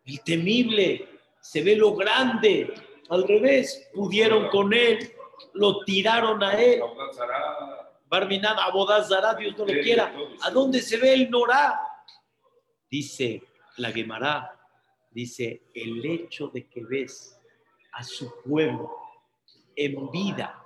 el 0.04 0.20
temible, 0.22 1.08
se 1.40 1.62
ve 1.62 1.76
lo 1.76 1.94
grande, 1.94 2.74
al 3.10 3.28
revés, 3.28 3.88
pudieron 3.94 4.50
con 4.50 4.74
él, 4.74 4.98
lo 5.54 5.84
tiraron 5.84 6.44
a 6.44 6.54
él. 6.60 6.82
Barminan, 8.08 8.58
Abodazara, 8.58 9.36
Dios 9.36 9.56
no 9.56 9.66
lo 9.68 9.74
quiera. 9.84 10.12
¿A 10.42 10.50
dónde 10.50 10.82
se 10.82 10.98
ve 10.98 11.14
el 11.14 11.30
Norá? 11.30 11.80
Dice 12.90 13.44
la 13.78 13.92
Gemara, 13.92 14.55
dice, 15.16 15.64
el 15.74 16.06
hecho 16.06 16.50
de 16.50 16.68
que 16.68 16.84
ves 16.84 17.40
a 17.94 18.04
su 18.04 18.30
pueblo 18.44 18.92
en 19.74 20.12
vida 20.12 20.62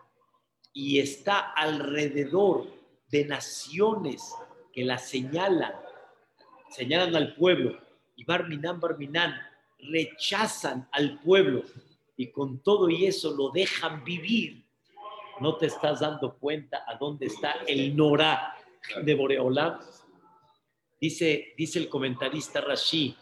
y 0.74 0.98
está 1.00 1.52
alrededor 1.52 2.66
de 3.10 3.26
naciones 3.26 4.34
que 4.74 4.84
la 4.84 4.98
señalan, 4.98 5.74
señalan 6.72 7.16
al 7.16 7.36
pueblo, 7.36 7.80
y 8.16 8.24
Barminan, 8.24 8.80
Barminan, 8.80 9.36
rechazan 9.78 10.90
al 10.92 11.20
pueblo 11.20 11.64
y 12.18 12.32
con 12.32 12.60
todo 12.64 12.90
y 12.90 13.06
eso 13.06 13.36
lo 13.36 13.52
dejan 13.52 14.04
vivir, 14.04 14.66
no 15.40 15.58
te 15.58 15.68
estás 15.68 16.00
dando 16.00 16.38
cuenta 16.38 16.84
a 16.88 16.96
dónde 16.96 17.28
está 17.28 17.52
el 17.68 17.96
Norá 17.96 18.56
de 19.04 19.14
Boreolam. 19.14 19.80
Dice, 21.00 21.54
dice 21.56 21.80
el 21.80 21.88
comentarista 21.88 22.60
Rashi, 22.60 23.16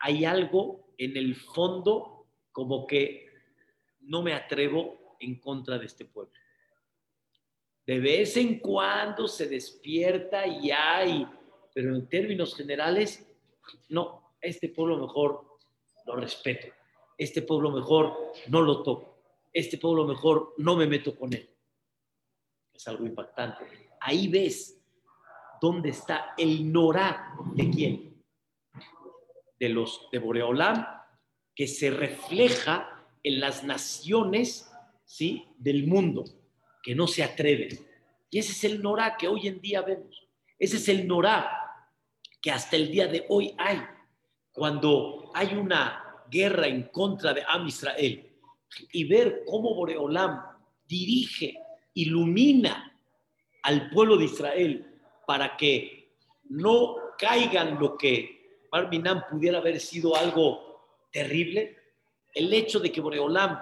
hay 0.00 0.24
algo 0.24 0.92
en 0.96 1.16
el 1.16 1.34
fondo 1.36 2.26
como 2.52 2.86
que 2.86 3.28
no 4.00 4.22
me 4.22 4.34
atrevo 4.34 5.16
en 5.20 5.38
contra 5.38 5.78
de 5.78 5.86
este 5.86 6.04
pueblo. 6.04 6.32
De 7.86 8.00
vez 8.00 8.36
en 8.36 8.58
cuando 8.58 9.26
se 9.26 9.48
despierta 9.48 10.46
y 10.46 10.70
hay, 10.70 11.26
pero 11.72 11.94
en 11.94 12.08
términos 12.08 12.54
generales, 12.54 13.26
no, 13.88 14.34
este 14.40 14.68
pueblo 14.68 14.98
mejor 14.98 15.58
lo 16.06 16.16
respeto, 16.16 16.68
este 17.16 17.42
pueblo 17.42 17.70
mejor 17.70 18.32
no 18.48 18.60
lo 18.60 18.82
toco, 18.82 19.18
este 19.52 19.78
pueblo 19.78 20.06
mejor 20.06 20.54
no 20.58 20.76
me 20.76 20.86
meto 20.86 21.16
con 21.16 21.32
él. 21.32 21.48
Es 22.74 22.86
algo 22.88 23.06
impactante. 23.06 23.96
Ahí 24.00 24.28
ves 24.28 24.80
dónde 25.60 25.90
está 25.90 26.34
el 26.36 26.70
Norá 26.70 27.34
de 27.54 27.70
quién? 27.70 28.07
De 29.58 29.68
los 29.68 30.08
de 30.12 30.18
Boreolam, 30.18 30.86
que 31.54 31.66
se 31.66 31.90
refleja 31.90 33.04
en 33.22 33.40
las 33.40 33.64
naciones 33.64 34.70
¿sí? 35.04 35.46
del 35.58 35.86
mundo, 35.86 36.24
que 36.82 36.94
no 36.94 37.06
se 37.06 37.22
atreven. 37.24 37.70
Y 38.30 38.38
ese 38.38 38.52
es 38.52 38.64
el 38.64 38.82
Norá 38.82 39.16
que 39.16 39.28
hoy 39.28 39.48
en 39.48 39.60
día 39.60 39.82
vemos. 39.82 40.28
Ese 40.58 40.76
es 40.76 40.88
el 40.88 41.06
Norá 41.06 41.50
que 42.40 42.50
hasta 42.50 42.76
el 42.76 42.90
día 42.90 43.08
de 43.08 43.24
hoy 43.28 43.54
hay. 43.58 43.80
Cuando 44.52 45.30
hay 45.34 45.54
una 45.54 46.24
guerra 46.30 46.66
en 46.66 46.84
contra 46.84 47.32
de 47.32 47.42
Am 47.46 47.66
Israel 47.66 48.30
y 48.92 49.04
ver 49.04 49.44
cómo 49.46 49.74
Boreolam 49.74 50.42
dirige, 50.86 51.58
ilumina 51.94 52.98
al 53.62 53.90
pueblo 53.90 54.16
de 54.16 54.26
Israel 54.26 54.86
para 55.26 55.56
que 55.56 56.14
no 56.50 56.96
caigan 57.18 57.78
lo 57.78 57.96
que 57.96 58.37
Barminan 58.70 59.24
pudiera 59.28 59.58
haber 59.58 59.80
sido 59.80 60.16
algo 60.16 61.08
terrible, 61.10 61.76
el 62.34 62.52
hecho 62.52 62.78
de 62.80 62.92
que 62.92 63.00
Boreolam 63.00 63.58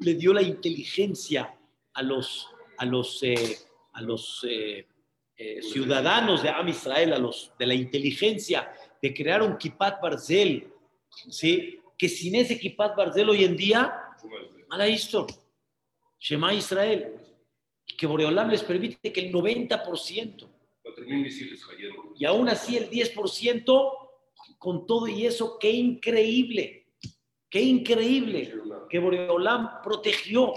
le 0.00 0.14
dio 0.14 0.32
la 0.32 0.42
inteligencia 0.42 1.54
a 1.94 2.02
los, 2.02 2.48
a 2.78 2.84
los, 2.84 3.22
eh, 3.22 3.56
a 3.92 4.02
los 4.02 4.44
eh, 4.48 4.86
eh, 5.36 5.62
ciudadanos 5.62 6.42
de 6.42 6.50
Am 6.50 6.68
Israel, 6.68 7.12
a 7.12 7.18
los 7.18 7.52
de 7.58 7.66
la 7.66 7.74
inteligencia, 7.74 8.72
de 9.00 9.14
crear 9.14 9.42
un 9.42 9.56
Kipat 9.56 10.00
Barzel, 10.00 10.72
¿sí? 11.30 11.80
que 11.96 12.08
sin 12.08 12.34
ese 12.34 12.58
Kipat 12.58 12.96
Barzel 12.96 13.30
hoy 13.30 13.44
en 13.44 13.56
día, 13.56 13.94
mala 14.68 14.86
esto, 14.86 15.26
Shema 16.18 16.52
Israel, 16.52 17.14
que 17.96 18.06
Boreolam 18.06 18.50
les 18.50 18.62
permite 18.62 19.12
que 19.12 19.20
el 19.20 19.32
90%, 19.32 20.48
y 22.18 22.24
aún 22.24 22.48
así 22.48 22.76
el 22.76 22.90
10%, 22.90 24.05
con 24.58 24.86
todo 24.86 25.08
y 25.08 25.26
eso, 25.26 25.58
qué 25.58 25.70
increíble, 25.70 26.86
qué 27.50 27.62
increíble 27.62 28.52
que 28.88 28.98
Boreolam 28.98 29.82
protegió. 29.82 30.52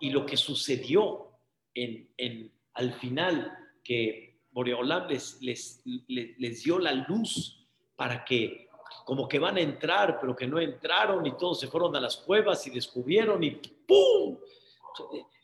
Y 0.00 0.10
lo 0.10 0.26
que 0.26 0.36
sucedió 0.36 1.30
en, 1.74 2.12
en, 2.16 2.52
al 2.74 2.92
final, 2.94 3.56
que 3.84 4.40
Boreolam 4.50 5.08
les, 5.08 5.40
les, 5.40 5.82
les, 6.08 6.64
dio 6.64 6.78
la 6.78 6.92
luz 6.92 7.66
para 7.94 8.24
que 8.24 8.68
como 9.04 9.28
que 9.28 9.38
van 9.38 9.56
a 9.56 9.60
entrar, 9.60 10.18
pero 10.20 10.34
que 10.34 10.46
no 10.46 10.58
entraron 10.58 11.24
y 11.26 11.36
todos 11.36 11.60
se 11.60 11.68
fueron 11.68 11.94
a 11.96 12.00
las 12.00 12.16
cuevas 12.16 12.66
y 12.66 12.70
descubrieron 12.70 13.42
y 13.42 13.50
¡pum! 13.50 14.38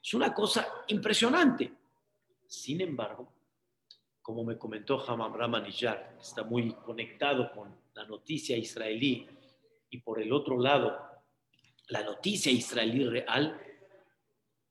Es 0.02 0.14
una 0.14 0.34
cosa 0.34 0.84
impresionante. 0.88 1.72
Sin 2.46 2.80
embargo, 2.80 3.32
como 4.28 4.44
me 4.44 4.58
comentó 4.58 5.00
Hamam 5.00 5.32
Ramanillar, 5.32 6.16
que 6.16 6.20
está 6.20 6.44
muy 6.44 6.70
conectado 6.74 7.50
con 7.50 7.74
la 7.94 8.04
noticia 8.04 8.58
israelí, 8.58 9.26
y 9.88 10.00
por 10.02 10.20
el 10.20 10.34
otro 10.34 10.60
lado, 10.60 11.00
la 11.86 12.02
noticia 12.02 12.52
israelí 12.52 13.08
real, 13.08 13.58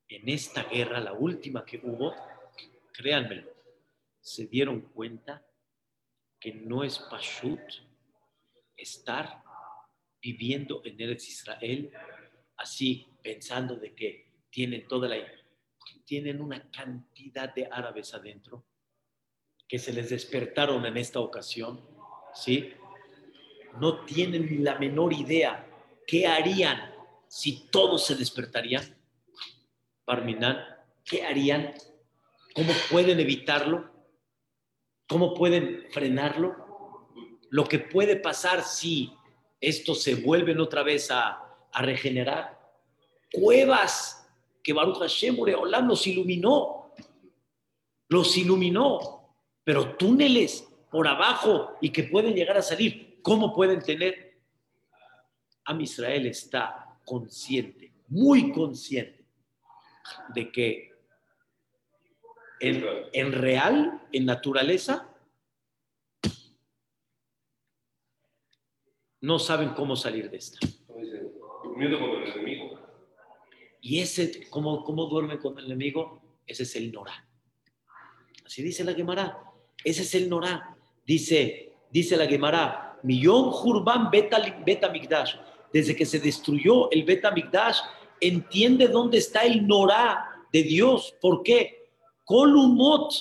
en 0.10 0.30
esta 0.30 0.65
guerra, 0.65 1.00
la 1.00 1.13
última 1.13 1.65
que 1.65 1.82
hubo, 1.82 2.13
créanmelo, 2.93 3.52
se 4.20 4.46
dieron 4.46 4.82
cuenta 4.82 5.43
que 6.39 6.54
no 6.54 6.84
es 6.84 7.00
Pashut 7.00 7.60
estar 8.76 9.41
viviendo 10.22 10.84
en 10.86 11.02
Eretz 11.02 11.30
Israel 11.30 11.91
así, 12.58 13.08
pensando 13.24 13.76
de 13.76 13.96
que 13.96 14.43
tienen 14.52 14.88
toda 14.88 15.10
la... 15.10 15.17
Tienen 16.06 16.41
una 16.41 16.70
cantidad 16.70 17.52
de 17.56 17.67
árabes 17.72 18.13
adentro 18.13 18.67
que 19.68 19.80
se 19.80 19.94
les 19.94 20.10
despertaron 20.10 20.86
en 20.86 20.98
esta 20.98 21.20
ocasión, 21.20 21.82
¿sí? 22.34 22.74
No 23.80 24.06
tienen 24.06 24.46
ni 24.50 24.58
la 24.60 24.80
menor 24.80 25.14
idea 25.14 25.68
qué 26.08 26.26
harían 26.26 26.94
si 27.28 27.68
todos 27.70 28.06
se 28.06 28.16
despertarían. 28.16 28.96
Parminan, 30.06 30.58
¿qué 31.04 31.24
harían? 31.24 31.74
¿Cómo 32.56 32.74
pueden 32.90 33.20
evitarlo? 33.20 33.92
¿Cómo 35.08 35.34
pueden 35.34 35.86
frenarlo? 35.92 36.56
Lo 37.50 37.66
que 37.66 37.80
puede 37.80 38.16
pasar 38.16 38.64
si 38.64 39.14
estos 39.60 40.02
se 40.02 40.16
vuelven 40.16 40.60
otra 40.60 40.84
vez 40.84 41.12
a, 41.12 41.44
regenerar. 41.80 42.58
Cuevas 43.32 44.28
que 44.64 44.74
Baruch 44.74 44.98
Hashem 44.98 45.38
Olam 45.40 45.88
los 45.88 46.08
iluminó. 46.08 46.92
Los 48.10 48.36
iluminó. 48.36 49.17
Pero 49.68 49.98
túneles 49.98 50.66
por 50.90 51.10
abajo 51.10 51.76
y 51.82 51.90
que 51.90 52.04
pueden 52.04 52.34
llegar 52.34 52.56
a 52.56 52.62
salir. 52.62 53.20
¿Cómo 53.22 53.54
pueden 53.54 53.82
tener? 53.82 54.40
Am 55.66 55.82
Israel 55.82 56.26
está 56.26 56.98
consciente, 57.04 57.92
muy 58.08 58.54
consciente 58.54 59.26
de 60.34 60.52
que 60.54 60.92
en, 62.62 63.34
real, 63.34 64.08
en 64.14 64.26
naturaleza, 64.26 65.14
no 69.20 69.38
saben 69.38 69.72
cómo 69.72 69.98
salir 69.98 70.32
de 70.32 70.38
esta. 70.38 70.60
Como 70.88 71.02
dice, 71.02 71.30
durmiendo 71.62 72.00
con 72.00 72.12
el 72.12 72.32
enemigo. 72.32 72.80
Y 73.82 74.00
ese, 74.00 74.50
¿cómo, 74.50 74.86
cómo 74.86 75.08
duerme 75.08 75.38
con 75.40 75.60
el 75.60 75.66
enemigo? 75.66 76.40
Ese 76.46 76.64
es 76.64 76.74
el 76.78 76.90
Norá. 76.90 77.28
Así 78.46 78.64
dice 78.64 78.86
la 78.86 78.94
Gemara. 78.94 79.44
Ese 79.84 80.02
es 80.02 80.16
el 80.16 80.30
Norá. 80.30 80.76
Dice, 81.06 81.74
dice 81.90 82.18
la 82.18 82.28
Gemara, 82.28 82.98
Millón 83.04 83.52
Jurban 83.52 84.10
Beta, 84.10 84.40
beta 84.66 84.90
Migdash. 84.90 85.36
Desde 85.72 85.96
que 85.96 86.06
se 86.06 86.20
destruyó 86.20 86.90
el 86.92 87.04
Beta 87.04 87.32
Migdash, 87.32 87.80
entiende 88.20 88.88
dónde 88.88 89.20
está 89.20 89.42
el 89.44 89.68
Norá 89.68 90.28
de 90.52 90.63
Dios. 90.63 91.13
¿Por 91.22 91.44
qué? 91.44 91.90
Columot. 92.26 93.13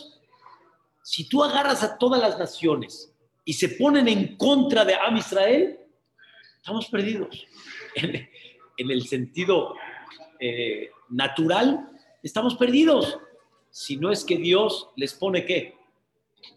Si 1.03 1.29
tú 1.29 1.45
agarras 1.45 1.83
a 1.83 1.99
todas 1.99 2.21
las 2.21 2.39
naciones 2.39 3.13
y 3.45 3.53
se 3.53 3.71
ponen 3.71 4.09
en 4.09 4.37
contra 4.37 4.85
de 4.85 4.95
Am 4.95 5.17
Israel, 5.17 5.79
estamos 6.57 6.87
perdidos. 6.89 7.47
En, 7.99 8.29
en 8.77 8.91
el 8.91 9.07
sentido 9.07 9.75
eh, 10.39 10.91
natural, 11.09 11.89
estamos 12.23 12.55
perdidos. 12.57 13.19
Si 13.71 13.97
no 13.97 14.11
es 14.11 14.25
que 14.25 14.37
Dios 14.37 14.91
les 14.97 15.15
pone 15.15 15.45
qué? 15.45 15.75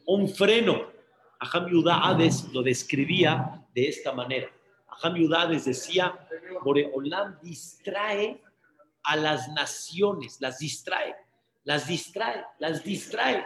Un 0.05 0.27
freno. 0.27 0.91
Aham 1.39 1.69
Yudá 1.69 2.17
lo 2.51 2.61
describía 2.61 3.65
de 3.73 3.87
esta 3.87 4.11
manera. 4.11 4.51
Aham 4.87 5.15
Yudá 5.15 5.47
decía, 5.47 6.27
Boreolam 6.63 7.39
distrae 7.41 8.41
a 9.03 9.15
las 9.15 9.47
naciones, 9.49 10.41
las 10.41 10.59
distrae, 10.59 11.15
las 11.63 11.87
distrae, 11.87 12.43
las 12.59 12.83
distrae, 12.83 13.45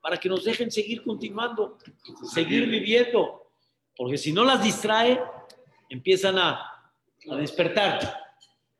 para 0.00 0.16
que 0.16 0.28
nos 0.28 0.44
dejen 0.44 0.70
seguir 0.70 1.02
continuando, 1.02 1.78
seguir 2.32 2.66
viviendo. 2.68 3.50
Porque 3.96 4.16
si 4.16 4.32
no 4.32 4.44
las 4.44 4.62
distrae, 4.62 5.20
empiezan 5.88 6.38
a, 6.38 6.92
a 7.30 7.36
despertar. 7.36 8.24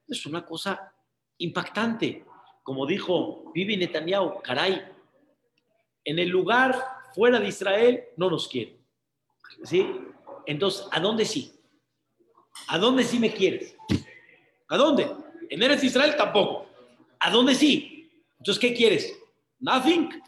Es 0.08 0.24
una 0.24 0.44
cosa 0.44 0.92
impactante. 1.38 2.24
Como 2.62 2.86
dijo 2.86 3.52
Bibi 3.52 3.76
Netanyahu, 3.76 4.40
caray, 4.42 4.95
en 6.06 6.18
el 6.18 6.28
lugar 6.28 6.82
fuera 7.14 7.38
de 7.38 7.48
Israel 7.48 8.04
no 8.16 8.30
nos 8.30 8.48
quieren. 8.48 8.78
¿Sí? 9.64 9.86
Entonces, 10.46 10.86
¿a 10.90 11.00
dónde 11.00 11.24
sí? 11.24 11.52
¿A 12.68 12.78
dónde 12.78 13.04
sí 13.04 13.18
me 13.18 13.34
quieres? 13.34 13.76
¿A 14.68 14.76
dónde? 14.76 15.10
En 15.50 15.62
Eres 15.62 15.84
Israel 15.84 16.14
tampoco. 16.16 16.68
¿A 17.20 17.30
dónde 17.30 17.54
sí? 17.54 18.10
Entonces, 18.38 18.60
¿qué 18.60 18.74
quieres? 18.74 19.18
Nothing. 19.58 20.22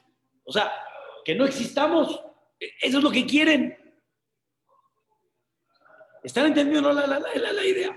O 0.45 0.53
sea, 0.53 0.73
que 1.25 1.35
no 1.35 1.45
existamos. 1.45 2.21
Eso 2.59 2.99
es 2.99 3.05
lo 3.05 3.11
que 3.11 3.27
quieren. 3.27 3.77
¿Están 6.23 6.47
entendiendo 6.47 6.93
la, 6.93 7.07
la, 7.07 7.19
la, 7.21 7.53
la 7.53 7.65
idea? 7.65 7.97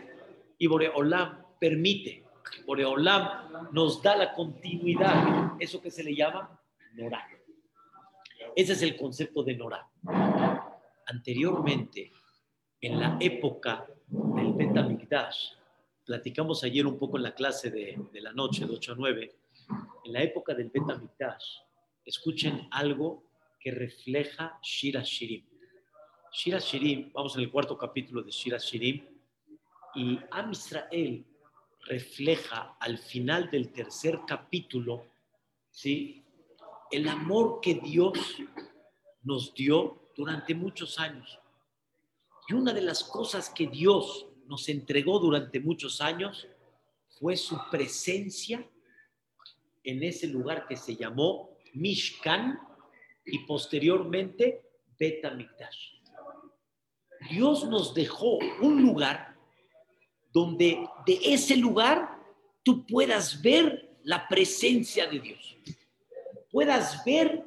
Y 0.58 0.68
Boreolam 0.68 1.44
permite, 1.60 2.24
Boreolam 2.66 3.72
nos 3.72 4.02
da 4.02 4.16
la 4.16 4.34
continuidad, 4.34 5.54
eso 5.60 5.82
que 5.82 5.90
se 5.90 6.04
le 6.04 6.16
llama 6.16 6.60
Norah. 6.94 7.28
Ese 8.56 8.74
es 8.74 8.82
el 8.82 8.98
concepto 8.98 9.44
de 9.44 9.56
Norah. 9.56 9.90
Anteriormente, 11.08 12.12
en 12.82 13.00
la 13.00 13.18
época 13.20 13.88
del 14.08 14.54
Betamigdash, 14.54 15.54
platicamos 16.06 16.64
ayer 16.64 16.86
un 16.86 16.98
poco 16.98 17.18
en 17.18 17.24
la 17.24 17.34
clase 17.34 17.70
de, 17.70 17.98
de 18.12 18.22
la 18.22 18.34
noche, 18.34 18.66
de 18.66 18.74
8 18.74 18.94
a 18.94 18.96
9, 18.96 19.36
en 20.06 20.14
la 20.14 20.24
época 20.24 20.54
del 20.54 20.70
Betamigdash, 20.70 21.60
escuchen 22.06 22.68
algo 22.72 23.24
que 23.60 23.72
refleja 23.72 24.60
Shira 24.62 25.04
Shirim. 25.04 25.46
Shira 26.34 26.60
Shirim, 26.60 27.12
vamos 27.14 27.36
en 27.36 27.44
el 27.44 27.52
cuarto 27.52 27.78
capítulo 27.78 28.24
de 28.24 28.32
Shira 28.32 28.58
Shirim, 28.58 29.06
y 29.96 30.20
Am 30.32 30.52
Israel 30.52 31.26
refleja 31.86 32.78
al 32.80 32.98
final 32.98 33.50
del 33.50 33.72
tercer 33.72 34.20
capítulo, 34.26 35.06
¿sí? 35.70 36.21
El 36.92 37.08
amor 37.08 37.60
que 37.62 37.76
Dios 37.76 38.18
nos 39.24 39.54
dio 39.54 40.12
durante 40.16 40.54
muchos 40.54 41.00
años. 41.00 41.40
Y 42.48 42.54
una 42.54 42.74
de 42.74 42.82
las 42.82 43.04
cosas 43.04 43.50
que 43.50 43.68
Dios 43.68 44.28
nos 44.48 44.68
entregó 44.68 45.20
durante 45.20 45.60
muchos 45.60 46.02
años 46.02 46.48
fue 47.20 47.38
su 47.38 47.58
presencia 47.70 48.68
en 49.84 50.04
ese 50.04 50.28
lugar 50.28 50.68
que 50.68 50.76
se 50.76 50.96
llamó 50.96 51.58
Mishkan 51.74 52.60
y 53.26 53.40
posteriormente 53.40 54.62
Betamikdash. 55.00 56.02
Dios 57.30 57.68
nos 57.68 57.94
dejó 57.94 58.38
un 58.62 58.82
lugar 58.82 59.38
donde 60.34 60.86
de 61.06 61.20
ese 61.24 61.56
lugar 61.56 62.20
tú 62.64 62.86
puedas 62.86 63.42
ver 63.42 64.00
la 64.04 64.28
presencia 64.28 65.08
de 65.08 65.20
Dios, 65.20 65.58
puedas 66.52 67.04
ver 67.06 67.44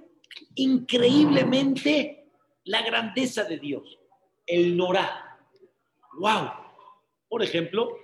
increíblemente 0.54 2.30
la 2.64 2.82
grandeza 2.82 3.44
de 3.44 3.58
Dios, 3.58 3.98
el 4.46 4.76
Norá. 4.76 5.38
¡Wow! 6.18 6.50
Por 7.28 7.42
ejemplo, 7.42 7.96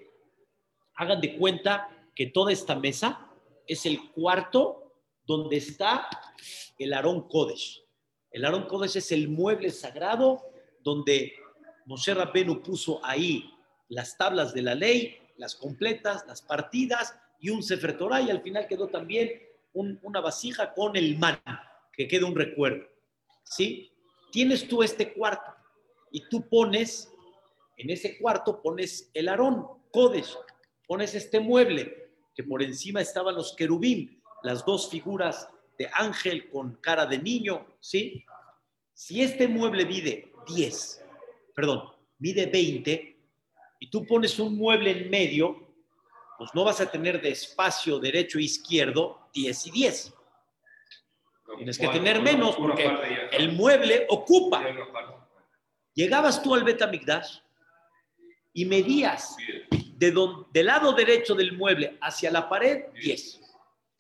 hagan 0.95 1.21
de 1.21 1.37
cuenta 1.37 1.89
que 2.15 2.27
toda 2.27 2.53
esta 2.53 2.77
mesa 2.77 3.31
es 3.67 3.87
el 3.87 4.11
cuarto 4.11 4.95
donde 5.25 5.57
está 5.57 6.09
el 6.79 6.93
Aarón 6.93 7.29
Kodesh. 7.29 7.83
El 8.31 8.45
Aarón 8.45 8.67
Kodesh 8.67 8.97
es 8.97 9.13
el 9.13 9.29
mueble 9.29 9.71
sagrado 9.71 10.43
donde 10.81 11.33
Moshe 11.87 12.13
Rabbenu 12.15 12.63
puso 12.63 13.05
ahí 13.05 13.51
las 13.89 14.17
tablas 14.17 14.53
de 14.53 14.63
la 14.63 14.75
ley, 14.75 15.19
las 15.37 15.55
completas, 15.55 16.25
las 16.27 16.43
partidas 16.43 17.17
y 17.39 17.51
un 17.51 17.63
Sefer 17.63 17.97
Torah 17.97 18.21
y 18.21 18.31
al 18.31 18.43
final 18.43 18.67
quedó 18.67 18.89
también 18.89 19.31
una 19.73 20.21
vasija 20.21 20.73
con 20.75 20.97
el 20.97 21.19
man, 21.19 21.41
que 21.93 22.09
queda 22.09 22.27
un 22.27 22.35
recuerdo. 22.35 22.87
¿Sí? 23.45 23.93
Tienes 24.33 24.67
tú 24.69 24.83
este 24.83 25.13
cuarto 25.13 25.53
y 26.11 26.29
tú 26.29 26.49
pones, 26.49 27.13
en 27.77 27.91
ese 27.91 28.19
cuarto 28.19 28.61
pones 28.63 29.11
el 29.15 29.29
arón, 29.29 29.67
Kodesh, 29.93 30.37
pones 30.87 31.15
este 31.15 31.41
mueble, 31.41 32.11
que 32.35 32.45
por 32.45 32.63
encima 32.63 33.01
estaban 33.01 33.35
los 33.35 33.55
querubín, 33.55 34.23
las 34.43 34.65
dos 34.65 34.89
figuras 34.91 35.49
de 35.79 35.89
ángel 35.95 36.49
con 36.51 36.77
cara 36.77 37.07
de 37.07 37.19
niño, 37.19 37.67
¿sí? 37.81 38.25
Si 38.93 39.23
este 39.23 39.49
mueble 39.49 39.87
mide 39.87 40.33
10, 40.47 41.05
perdón, 41.55 41.91
mide 42.19 42.47
20, 42.47 43.17
y 43.81 43.91
tú 43.91 44.07
pones 44.07 44.39
un 44.39 44.57
mueble 44.57 44.91
en 44.91 45.11
medio, 45.11 45.75
pues 46.39 46.51
no 46.55 46.65
vas 46.65 46.81
a 46.81 46.91
tener 46.91 47.21
de 47.21 47.31
espacio 47.31 47.99
derecho 47.99 48.39
e 48.39 48.43
izquierdo 48.43 49.20
10 49.33 49.67
y 49.67 49.71
10. 49.71 50.15
Tienes 51.57 51.79
que 51.79 51.89
tener 51.89 52.21
menos 52.23 52.57
porque 52.57 52.89
el 53.33 53.53
mueble 53.53 54.07
ocupa. 54.09 54.65
Llegabas 55.95 56.43
tú 56.43 56.55
al 56.55 56.65
Betamigdash 56.65 57.41
y 58.53 58.65
medías 58.65 59.37
de 59.71 60.15
del 60.53 60.67
lado 60.67 60.93
derecho 60.93 61.35
del 61.35 61.57
mueble 61.57 61.99
hacia 62.01 62.31
la 62.31 62.49
pared 62.49 62.85
10. 62.95 63.41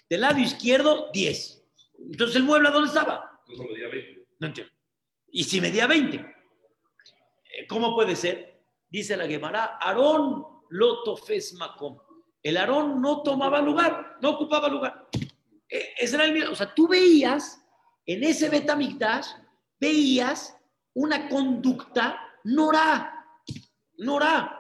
Del 0.08 0.20
lado 0.20 0.38
izquierdo 0.38 1.10
10. 1.12 1.64
Entonces 2.10 2.36
el 2.36 2.44
mueble 2.44 2.68
¿a 2.68 2.72
dónde 2.72 2.88
estaba? 2.88 3.42
No 4.38 4.46
entiendo. 4.46 4.72
¿Y 5.32 5.44
si 5.44 5.60
medía 5.60 5.86
20? 5.86 6.16
Eh, 6.16 7.66
¿Cómo 7.68 7.94
puede 7.94 8.16
ser? 8.16 8.50
dice 8.90 9.16
la 9.16 9.26
Gemara, 9.26 9.78
Aarón 9.80 10.44
lotofes 10.70 11.54
makom. 11.54 11.98
El 12.42 12.56
Aarón 12.56 13.00
no 13.02 13.22
tomaba 13.22 13.60
lugar, 13.60 14.18
no 14.20 14.30
ocupaba 14.30 14.68
lugar. 14.68 15.08
E, 15.68 15.94
ese 15.98 16.16
era 16.16 16.24
el 16.24 16.48
O 16.48 16.54
sea, 16.54 16.74
tú 16.74 16.88
veías 16.88 17.62
en 18.06 18.24
ese 18.24 18.48
Betamigdash, 18.48 19.28
veías 19.78 20.56
una 20.94 21.28
conducta 21.28 22.18
norá, 22.44 23.24
norá. 23.98 24.56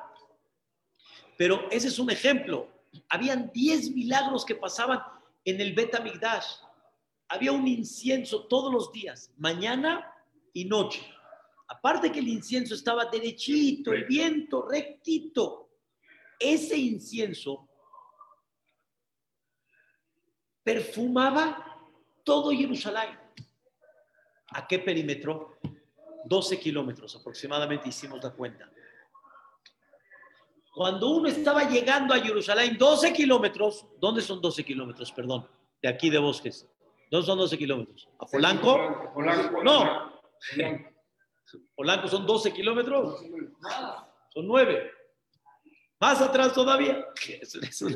Pero 1.36 1.70
ese 1.70 1.88
es 1.88 1.98
un 1.98 2.10
ejemplo. 2.10 2.68
Habían 3.08 3.50
10 3.52 3.92
milagros 3.92 4.44
que 4.44 4.54
pasaban 4.54 5.00
en 5.44 5.60
el 5.60 5.72
Betamigdash. 5.74 6.46
Había 7.28 7.52
un 7.52 7.66
incienso 7.66 8.46
todos 8.46 8.72
los 8.72 8.92
días, 8.92 9.32
mañana 9.38 10.12
y 10.52 10.66
noche. 10.66 11.00
Aparte 11.68 12.10
que 12.10 12.18
el 12.18 12.28
incienso 12.28 12.74
estaba 12.74 13.06
derechito, 13.06 13.92
el 13.92 14.04
viento 14.04 14.68
rectito, 14.68 15.70
ese 16.38 16.76
incienso 16.76 17.69
perfumaba 20.62 21.78
todo 22.24 22.50
Jerusalén. 22.50 23.18
¿A 24.52 24.66
qué 24.66 24.78
perímetro? 24.78 25.58
12 26.24 26.58
kilómetros 26.58 27.16
aproximadamente 27.16 27.88
hicimos 27.88 28.22
la 28.22 28.30
cuenta. 28.30 28.70
Cuando 30.74 31.10
uno 31.10 31.28
estaba 31.28 31.64
llegando 31.68 32.14
a 32.14 32.20
Jerusalén, 32.20 32.76
12 32.78 33.12
kilómetros, 33.12 33.86
¿dónde 33.98 34.22
son 34.22 34.40
12 34.40 34.64
kilómetros? 34.64 35.10
Perdón, 35.12 35.48
de 35.82 35.88
aquí 35.88 36.10
de 36.10 36.18
Bosques. 36.18 36.66
¿Dónde 37.10 37.26
son 37.26 37.38
12 37.38 37.58
kilómetros? 37.58 38.08
¿A 38.18 38.26
Polanco? 38.26 38.78
No. 39.64 40.20
Polanco 41.74 42.08
son 42.08 42.26
12 42.26 42.52
kilómetros. 42.52 43.20
son 44.32 44.46
nueve. 44.46 44.92
Más 45.98 46.20
atrás 46.20 46.54
todavía. 46.54 47.04
Eso, 47.40 47.60
eso. 47.60 47.86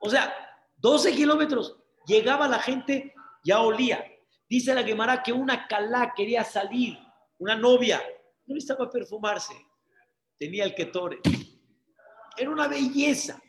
O 0.00 0.08
sea, 0.08 0.49
12 0.80 1.14
kilómetros. 1.14 1.76
Llegaba 2.06 2.48
la 2.48 2.58
gente, 2.58 3.14
ya 3.44 3.60
olía. 3.60 4.04
Dice 4.48 4.74
la 4.74 4.82
Gemara 4.82 5.22
que 5.22 5.32
una 5.32 5.68
calá 5.68 6.12
quería 6.16 6.42
salir, 6.44 6.98
una 7.38 7.54
novia. 7.54 8.02
No 8.46 8.54
necesitaba 8.54 8.90
perfumarse. 8.90 9.54
Tenía 10.38 10.64
el 10.64 10.74
ketore. 10.74 11.20
Era 12.36 12.50
una 12.50 12.66
belleza. 12.66 13.40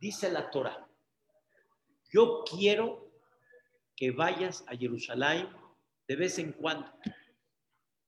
Dice 0.00 0.30
la 0.30 0.50
Torah. 0.50 0.86
Yo 2.12 2.44
quiero 2.44 3.12
que 3.96 4.10
vayas 4.10 4.64
a 4.66 4.76
Jerusalén 4.76 5.48
de 6.08 6.16
vez 6.16 6.38
en 6.38 6.52
cuando. 6.52 6.90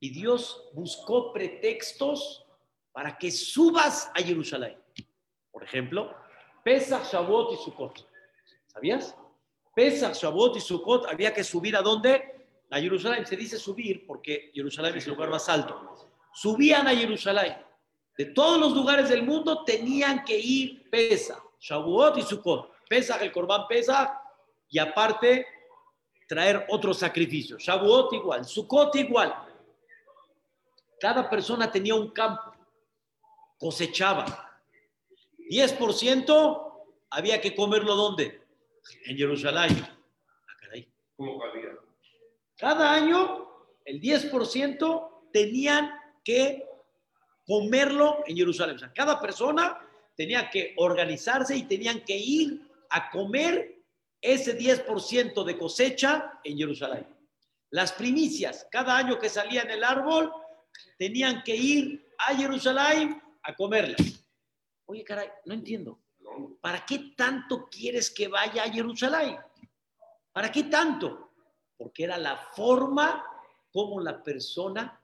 Y 0.01 0.11
Dios 0.11 0.71
buscó 0.75 1.33
pretextos 1.33 2.45
para 2.91 3.17
que 3.17 3.31
subas 3.31 4.11
a 4.15 4.21
Jerusalén. 4.21 4.77
Por 5.51 5.63
ejemplo, 5.63 6.15
Pesach, 6.65 7.05
Shavuot 7.13 7.53
y 7.53 7.57
Sukkot. 7.65 8.12
¿Sabías? 8.73 9.17
Pesach, 9.75 10.15
Shavuot 10.15 10.57
y 10.57 10.61
Sukkot 10.61 11.07
había 11.07 11.33
que 11.33 11.45
subir 11.45 11.77
a 11.77 11.83
dónde? 11.83 12.47
A 12.71 12.81
Jerusalén. 12.81 13.27
Se 13.27 13.37
dice 13.37 13.59
subir 13.59 14.07
porque 14.07 14.51
Jerusalén 14.55 14.97
es 14.97 15.07
el 15.07 15.13
lugar 15.13 15.31
más 15.31 15.49
alto. 15.49 16.11
Subían 16.33 16.87
a 16.87 16.95
Jerusalén. 16.95 17.57
De 18.17 18.27
todos 18.27 18.59
los 18.61 18.73
lugares 18.73 19.09
del 19.09 19.23
mundo 19.23 19.65
tenían 19.65 20.25
que 20.25 20.39
ir 20.39 20.91
Pesach, 20.91 21.43
Shavuot 21.59 22.19
y 22.19 22.23
Sukkot. 22.23 22.71
Pesach, 22.89 23.23
el 23.23 23.33
Corbán 23.33 23.67
Pesach, 23.67 24.11
y 24.69 24.79
aparte 24.79 25.47
traer 26.29 26.67
otro 26.69 26.93
sacrificio. 26.93 27.57
Shavuot 27.59 28.13
igual, 28.13 28.45
Sukkot 28.45 28.95
igual. 28.97 29.35
Cada 31.01 31.29
persona 31.29 31.71
tenía 31.71 31.95
un 31.95 32.11
campo, 32.11 32.55
cosechaba. 33.59 34.61
10% 35.51 36.73
había 37.11 37.41
que 37.41 37.55
comerlo 37.55 37.97
¿dónde? 37.97 38.42
En 39.07 39.17
Jerusalén. 39.17 39.77
Ah, 39.81 40.57
caray. 40.61 40.93
¿Cómo 41.17 41.39
cabía? 41.39 41.71
Cada 42.57 42.95
año 42.95 43.49
el 43.85 44.01
10% 44.01 45.31
tenían 45.33 45.91
que 46.25 46.65
comerlo 47.47 48.23
en 48.27 48.37
Jerusalén. 48.37 48.77
O 48.77 48.79
sea, 48.79 48.93
cada 48.93 49.21
persona 49.21 49.79
tenía 50.17 50.51
que 50.51 50.75
organizarse 50.77 51.57
y 51.57 51.65
tenían 51.65 52.05
que 52.05 52.17
ir 52.17 52.69
a 52.91 53.11
comer 53.11 53.83
ese 54.21 54.57
10% 54.57 55.45
de 55.45 55.59
cosecha 55.59 56.41
en 56.45 56.57
Jerusalén. 56.57 57.07
Las 57.71 57.93
primicias, 57.93 58.69
cada 58.71 58.97
año 58.97 59.19
que 59.19 59.29
salía 59.29 59.63
en 59.63 59.71
el 59.71 59.83
árbol, 59.83 60.33
tenían 60.99 61.43
que 61.43 61.57
ir 61.57 62.07
a 62.19 62.37
Jerusalén 62.37 63.21
a 63.43 63.55
comerlas. 63.55 64.25
Oye, 64.87 65.03
caray, 65.05 65.29
no 65.47 65.55
entiendo. 65.55 66.01
¿Para 66.61 66.85
qué 66.85 67.13
tanto 67.17 67.69
quieres 67.69 68.11
que 68.11 68.29
vaya 68.29 68.65
a 68.65 68.71
Jerusalén? 68.71 69.39
¿Para 70.33 70.51
qué 70.51 70.65
tanto? 70.65 71.33
Porque 71.77 72.05
era 72.05 72.17
la 72.17 72.37
forma 72.37 73.25
como 73.73 74.01
la 74.01 74.23
persona, 74.23 75.01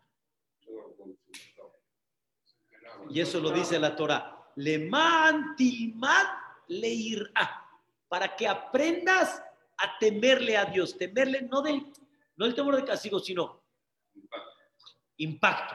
y 3.11 3.21
eso 3.21 3.41
lo 3.41 3.51
dice 3.51 3.79
la 3.79 3.97
Torah, 3.97 4.53
le 4.57 4.79
mantilmad 4.79 6.27
leirá, 6.69 7.65
para 8.09 8.37
que 8.37 8.47
aprendas 8.47 9.43
a 9.79 9.99
temerle 9.99 10.57
a 10.57 10.67
Dios, 10.67 10.97
temerle 10.97 11.43
no 11.43 11.63
del, 11.63 11.93
no 12.37 12.45
del 12.45 12.55
temor 12.55 12.77
de 12.77 12.85
castigo, 12.85 13.19
sino 13.21 13.63
impacto. 15.19 15.75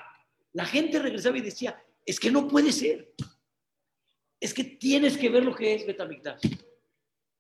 La 0.54 0.66
gente 0.66 1.00
regresaba 1.00 1.38
y 1.38 1.42
decía, 1.42 1.82
es 2.06 2.20
que 2.20 2.32
no 2.32 2.48
puede 2.48 2.72
ser. 2.72 3.14
Es 4.44 4.54
que 4.54 4.66
tienes 4.66 5.18
que 5.18 5.30
ver 5.30 5.46
lo 5.46 5.56
que 5.56 5.74
es 5.74 5.88
Betamigdash. 5.88 6.42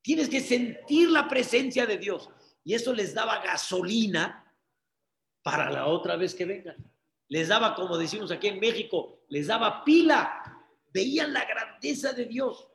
Tienes 0.01 0.30
que 0.30 0.39
sentir 0.39 1.10
la 1.10 1.28
presencia 1.28 1.86
de 1.86 1.97
Dios. 1.97 2.30
Y 2.64 2.76
eso 2.76 2.93
les 2.93 3.14
daba 3.14 3.43
gasolina 3.43 4.49
para 5.41 5.70
la 5.70 5.88
otra 5.88 6.16
vez 6.16 6.34
que 6.34 6.45
vengan. 6.45 6.78
Les 7.28 7.49
daba, 7.49 7.76
como 7.76 7.97
decimos 7.97 8.32
aquí 8.32 8.47
en 8.47 8.58
México, 8.58 9.26
les 9.28 9.47
daba 9.47 9.84
pila. 9.84 10.64
Veían 10.93 11.34
la 11.34 11.43
grandeza 11.43 12.14
de 12.14 12.24
Dios. 12.24 12.70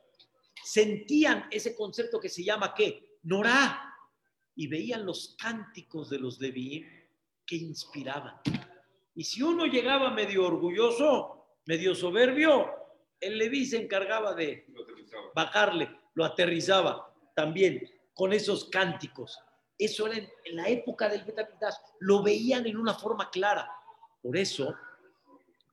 Sentían 0.63 1.47
ese 1.49 1.75
concepto 1.75 2.19
que 2.19 2.29
se 2.29 2.43
llama 2.43 2.75
¿qué? 2.75 3.17
Norá. 3.23 3.95
Y 4.53 4.67
veían 4.67 5.07
los 5.07 5.35
cánticos 5.39 6.11
de 6.11 6.19
los 6.19 6.39
Levíim 6.39 6.85
que 7.47 7.55
inspiraban. 7.55 8.35
Y 9.15 9.23
si 9.23 9.41
uno 9.41 9.65
llegaba 9.65 10.11
medio 10.11 10.45
orgulloso, 10.45 11.57
medio 11.65 11.95
soberbio, 11.95 12.78
el 13.19 13.37
Leví 13.37 13.65
se 13.65 13.81
encargaba 13.81 14.33
de 14.33 14.65
Lo 14.69 14.85
bajarle, 15.35 15.89
lo 16.13 16.25
aterrizaba 16.25 17.13
también 17.35 17.89
con 18.13 18.33
esos 18.33 18.65
cánticos. 18.65 19.39
Eso 19.77 20.07
era 20.07 20.17
en, 20.17 20.29
en 20.45 20.55
la 20.55 20.67
época 20.67 21.07
del 21.07 21.23
Betamigdash, 21.23 21.75
lo 21.99 22.21
veían 22.21 22.65
en 22.65 22.77
una 22.77 22.93
forma 22.93 23.29
clara. 23.29 23.69
Por 24.21 24.35
eso, 24.35 24.75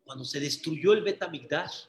cuando 0.05 0.25
se 0.25 0.39
destruyó 0.39 0.93
el 0.93 1.03
Betamigdash, 1.03 1.87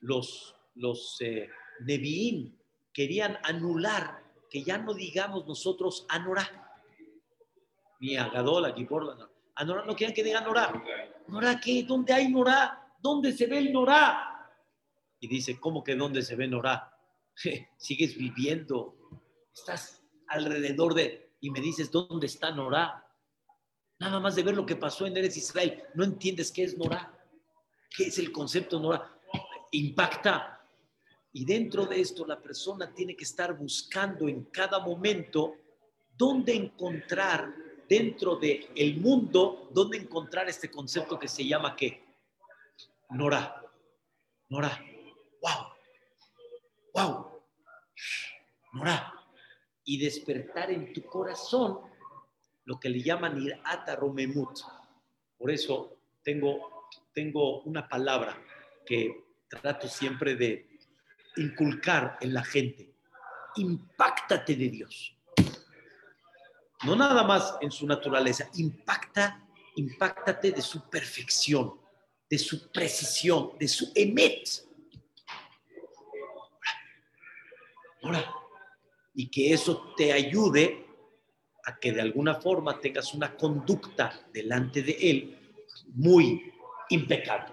los, 0.00 0.54
los 0.74 1.16
eh, 1.20 1.48
Nevi'im 1.80 2.56
querían 2.92 3.38
anular, 3.42 4.22
que 4.48 4.62
ya 4.62 4.78
no 4.78 4.94
digamos 4.94 5.46
nosotros 5.46 6.06
Anorá, 6.08 6.48
ni 8.00 8.16
Agadol, 8.16 8.64
aquí 8.64 8.84
por 8.84 9.02
Anorá, 9.54 9.84
no 9.84 9.94
querían 9.94 10.14
que 10.14 10.24
digan 10.24 10.44
Anorá. 10.44 10.82
¿Norá 11.28 11.60
qué? 11.60 11.82
¿Dónde 11.82 12.12
hay 12.12 12.28
Norá? 12.28 12.94
¿Dónde 13.00 13.32
se 13.32 13.46
ve 13.46 13.58
el 13.58 13.72
Norá? 13.72 14.35
Y 15.20 15.28
dice, 15.28 15.58
¿cómo 15.58 15.82
que 15.82 15.94
dónde 15.94 16.22
se 16.22 16.36
ve 16.36 16.46
Norá? 16.46 16.92
Sigues 17.78 18.16
viviendo, 18.16 18.96
estás 19.54 20.02
alrededor 20.28 20.94
de... 20.94 21.34
Y 21.40 21.50
me 21.50 21.60
dices, 21.60 21.90
¿dónde 21.90 22.26
está 22.26 22.50
Norá? 22.50 23.06
Nada 23.98 24.20
más 24.20 24.34
de 24.34 24.42
ver 24.42 24.54
lo 24.54 24.66
que 24.66 24.76
pasó 24.76 25.06
en 25.06 25.16
Eres 25.16 25.36
Israel, 25.36 25.82
no 25.94 26.04
entiendes 26.04 26.52
qué 26.52 26.64
es 26.64 26.76
Norá. 26.76 27.12
¿Qué 27.90 28.04
es 28.04 28.18
el 28.18 28.32
concepto 28.32 28.78
Norá? 28.78 29.18
Impacta. 29.72 30.60
Y 31.32 31.44
dentro 31.44 31.86
de 31.86 32.00
esto 32.00 32.26
la 32.26 32.40
persona 32.40 32.92
tiene 32.92 33.16
que 33.16 33.24
estar 33.24 33.56
buscando 33.56 34.28
en 34.28 34.44
cada 34.44 34.80
momento 34.80 35.54
dónde 36.16 36.54
encontrar 36.54 37.54
dentro 37.88 38.36
del 38.36 38.68
el 38.74 38.96
mundo, 38.98 39.68
dónde 39.72 39.98
encontrar 39.98 40.48
este 40.48 40.70
concepto 40.70 41.18
que 41.18 41.28
se 41.28 41.46
llama 41.46 41.76
¿qué? 41.76 42.02
Norá. 43.10 43.62
Norá. 44.48 44.82
¡Wow! 45.46 45.66
¡Wow! 46.94 47.42
Norá. 48.72 49.12
Y 49.84 49.98
despertar 49.98 50.70
en 50.70 50.92
tu 50.92 51.04
corazón 51.04 51.80
lo 52.64 52.80
que 52.80 52.88
le 52.88 53.00
llaman 53.00 53.40
irata 53.40 53.94
romemut. 53.94 54.58
Por 55.38 55.50
eso 55.50 56.00
tengo, 56.24 56.88
tengo 57.14 57.62
una 57.62 57.88
palabra 57.88 58.36
que 58.84 59.24
trato 59.48 59.86
siempre 59.86 60.34
de 60.34 60.68
inculcar 61.36 62.18
en 62.20 62.34
la 62.34 62.42
gente. 62.42 62.92
Impáctate 63.56 64.56
de 64.56 64.68
Dios. 64.68 65.16
No 66.84 66.96
nada 66.96 67.22
más 67.22 67.56
en 67.60 67.70
su 67.70 67.86
naturaleza, 67.86 68.50
impacta, 68.54 69.46
impáctate 69.76 70.50
de 70.50 70.62
su 70.62 70.90
perfección, 70.90 71.80
de 72.28 72.38
su 72.38 72.70
precisión, 72.72 73.52
de 73.58 73.68
su 73.68 73.92
emet. 73.94 74.66
Ahora, 78.06 78.32
y 79.16 79.26
que 79.26 79.52
eso 79.52 79.92
te 79.96 80.12
ayude 80.12 80.86
a 81.64 81.76
que 81.76 81.90
de 81.90 82.00
alguna 82.00 82.36
forma 82.36 82.80
tengas 82.80 83.12
una 83.14 83.36
conducta 83.36 84.12
delante 84.32 84.80
de 84.80 84.92
Él 84.92 85.38
muy 85.88 86.52
impecable, 86.90 87.52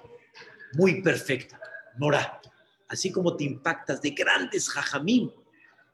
muy 0.73 1.01
perfecta, 1.01 1.59
Nora. 1.97 2.39
Así 2.87 3.11
como 3.11 3.35
te 3.35 3.45
impactas 3.45 3.99
de 3.99 4.11
grandes 4.11 4.69
jajamín 4.69 5.33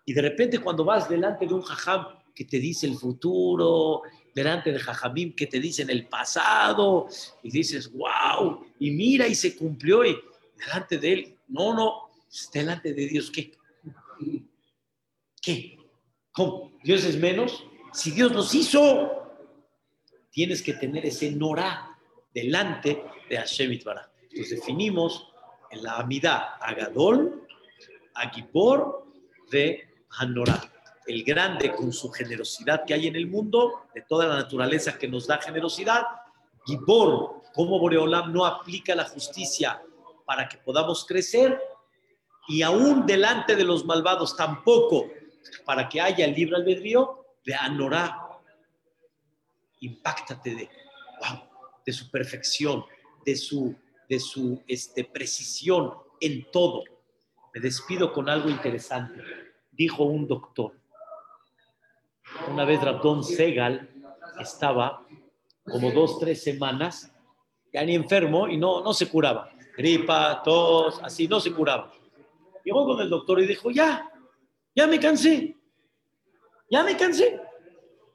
y 0.05 0.11
de 0.11 0.21
repente 0.23 0.59
cuando 0.59 0.83
vas 0.83 1.07
delante 1.07 1.47
de 1.47 1.53
un 1.53 1.61
jajam 1.61 2.07
que 2.35 2.43
te 2.43 2.59
dice 2.59 2.85
el 2.85 2.97
futuro, 2.97 4.01
delante 4.35 4.73
de 4.73 4.79
jajamín 4.79 5.33
que 5.33 5.47
te 5.47 5.61
dicen 5.61 5.89
el 5.89 6.05
pasado 6.07 7.07
y 7.43 7.49
dices, 7.49 7.89
wow, 7.93 8.65
y 8.77 8.91
mira 8.91 9.25
y 9.25 9.35
se 9.35 9.55
cumplió 9.55 10.03
y 10.03 10.19
delante 10.57 10.97
de 10.97 11.13
Él, 11.13 11.37
no, 11.47 11.73
no, 11.73 12.09
delante 12.53 12.93
de 12.93 13.07
Dios, 13.07 13.31
¿qué? 13.31 13.53
¿Qué? 15.41 15.77
¿Cómo? 16.31 16.71
¿Dios 16.83 17.03
es 17.05 17.17
menos? 17.17 17.63
Si 17.93 18.11
Dios 18.11 18.31
los 18.31 18.53
hizo, 18.53 19.19
tienes 20.31 20.61
que 20.61 20.73
tener 20.73 21.05
ese 21.05 21.31
Norá 21.31 21.97
delante 22.33 23.03
de 23.29 23.37
Hashem 23.37 23.73
Itbaraj. 23.73 24.07
Entonces 24.21 24.59
definimos 24.59 25.27
en 25.71 25.83
la 25.83 25.97
Amidá 25.97 26.57
Agadol, 26.61 27.47
Agipor 28.13 29.05
de 29.51 29.87
Hanorá. 30.11 30.61
El 31.07 31.23
grande 31.23 31.73
con 31.73 31.91
su 31.91 32.11
generosidad 32.11 32.85
que 32.85 32.93
hay 32.93 33.07
en 33.07 33.15
el 33.15 33.27
mundo, 33.27 33.85
de 33.95 34.03
toda 34.03 34.27
la 34.27 34.35
naturaleza 34.35 34.97
que 34.97 35.07
nos 35.07 35.25
da 35.25 35.41
generosidad, 35.41 36.03
Gibor 36.65 37.41
cómo 37.53 37.79
Boreolam 37.79 38.31
no 38.31 38.45
aplica 38.45 38.93
la 38.95 39.05
justicia 39.05 39.81
para 40.25 40.47
que 40.47 40.57
podamos 40.57 41.05
crecer 41.05 41.59
y 42.47 42.61
aún 42.61 43.05
delante 43.05 43.55
de 43.55 43.63
los 43.63 43.85
malvados 43.85 44.35
tampoco 44.35 45.07
para 45.65 45.87
que 45.89 46.01
haya 46.01 46.25
el 46.25 46.33
libre 46.33 46.57
albedrío, 46.57 47.25
de 47.45 47.55
Anorá. 47.55 48.27
Impáctate 49.81 50.69
de, 51.85 51.93
su 51.93 52.11
perfección, 52.11 52.85
de 53.25 53.35
su, 53.35 53.75
de 54.07 54.19
su 54.19 54.61
este, 54.67 55.03
precisión 55.05 55.93
en 56.19 56.49
todo. 56.51 56.83
Me 57.53 57.61
despido 57.61 58.13
con 58.13 58.29
algo 58.29 58.49
interesante. 58.49 59.23
Dijo 59.71 60.03
un 60.03 60.27
doctor. 60.27 60.73
Una 62.47 62.65
vez 62.65 62.81
Rabdón 62.81 63.23
Segal 63.23 63.89
estaba 64.39 65.05
como 65.63 65.91
dos, 65.91 66.19
tres 66.19 66.43
semanas, 66.43 67.11
ya 67.71 67.83
ni 67.83 67.95
enfermo 67.95 68.47
y 68.47 68.57
no, 68.57 68.81
no 68.81 68.93
se 68.93 69.09
curaba. 69.09 69.49
Gripa, 69.77 70.41
tos, 70.43 70.99
así, 71.03 71.27
no 71.27 71.39
se 71.39 71.53
curaba. 71.53 71.91
Llegó 72.63 72.85
con 72.85 72.99
el 72.99 73.09
doctor 73.09 73.39
y 73.39 73.47
dijo, 73.47 73.71
ya, 73.71 74.11
ya 74.79 74.87
me 74.87 74.97
cansé, 74.97 75.57
ya 76.71 76.83
me 76.85 76.95
cansé. 76.95 77.37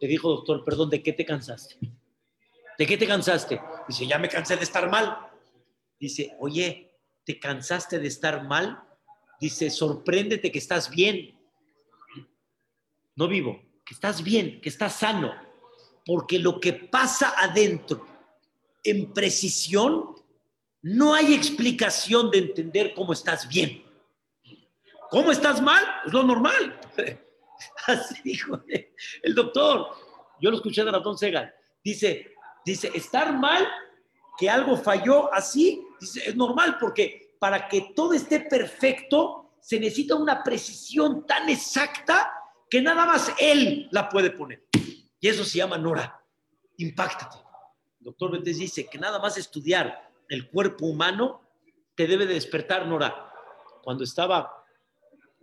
Le 0.01 0.09
dijo, 0.09 0.31
doctor, 0.31 0.65
perdón, 0.65 0.89
¿de 0.89 1.03
qué 1.03 1.13
te 1.13 1.23
cansaste? 1.23 1.77
¿De 2.79 2.87
qué 2.87 2.97
te 2.97 3.07
cansaste? 3.07 3.61
Dice, 3.87 4.07
ya 4.07 4.19
me 4.19 4.31
cansé 4.31 4.57
de 4.57 4.65
estar 4.65 4.91
mal. 4.91 5.15
Dice, 6.01 6.35
oye, 6.41 6.91
¿te 7.23 7.39
cansaste 7.39 7.99
de 7.99 8.09
estar 8.09 8.45
mal? 8.45 8.83
Dice, 9.39 9.69
sorpréndete 9.69 10.51
que 10.51 10.59
estás 10.59 10.89
bien. 10.89 11.39
No 13.15 13.29
vivo, 13.29 13.61
que 13.85 13.93
estás 13.93 14.23
bien, 14.23 14.63
que 14.63 14.71
estás 14.71 14.95
sano. 14.95 15.35
Porque 16.07 16.39
lo 16.39 16.61
que 16.61 16.73
pasa 16.73 17.35
adentro 17.37 18.07
en 18.83 19.13
precisión, 19.13 20.15
no 20.81 21.13
hay 21.13 21.35
explicación 21.35 22.31
de 22.31 22.39
entender 22.39 22.95
cómo 22.95 23.13
estás 23.13 23.47
bien. 23.47 23.84
¿Cómo 25.11 25.31
estás 25.31 25.61
mal? 25.61 25.83
Es 26.07 26.13
lo 26.13 26.23
normal. 26.23 26.81
Así 27.87 28.21
dijo 28.25 28.61
el 29.23 29.35
doctor. 29.35 29.91
Yo 30.41 30.51
lo 30.51 30.57
escuché 30.57 30.85
de 30.85 30.91
Ratón 30.91 31.17
Segal. 31.17 31.55
Dice, 31.83 32.35
dice, 32.65 32.91
estar 32.95 33.33
mal, 33.39 33.67
que 34.37 34.51
algo 34.51 34.77
falló 34.77 35.33
así, 35.33 35.87
dice, 36.01 36.29
es 36.29 36.35
normal 36.37 36.77
porque 36.81 37.37
para 37.39 37.69
que 37.69 37.93
todo 37.95 38.15
esté 38.15 38.41
perfecto 38.41 39.53
se 39.61 39.79
necesita 39.79 40.15
una 40.17 40.43
precisión 40.43 41.27
tan 41.27 41.49
exacta 41.49 42.33
que 42.69 42.83
nada 42.83 43.07
más 43.07 43.33
él 43.39 43.89
la 43.93 44.09
puede 44.09 44.31
poner. 44.31 44.67
Y 45.21 45.29
eso 45.29 45.45
se 45.45 45.59
llama 45.59 45.79
Nora. 45.79 46.21
Impáctate. 46.79 47.37
El 48.01 48.07
doctor 48.07 48.33
Betes 48.33 48.59
dice 48.59 48.87
que 48.87 48.99
nada 48.99 49.19
más 49.19 49.39
estudiar 49.39 50.11
el 50.29 50.51
cuerpo 50.51 50.87
humano 50.87 51.43
te 51.95 52.07
debe 52.07 52.27
de 52.27 52.35
despertar 52.35 52.87
Nora. 52.87 53.31
Cuando 53.83 54.05
estaba 54.05 54.64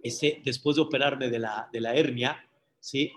ese, 0.04 0.42
después 0.44 0.76
de 0.76 0.82
operarme 0.84 1.30
de 1.30 1.40
la, 1.40 1.70
de 1.72 1.82
la 1.82 1.96
hernia, 1.96 2.48
¿sí? 2.80 3.12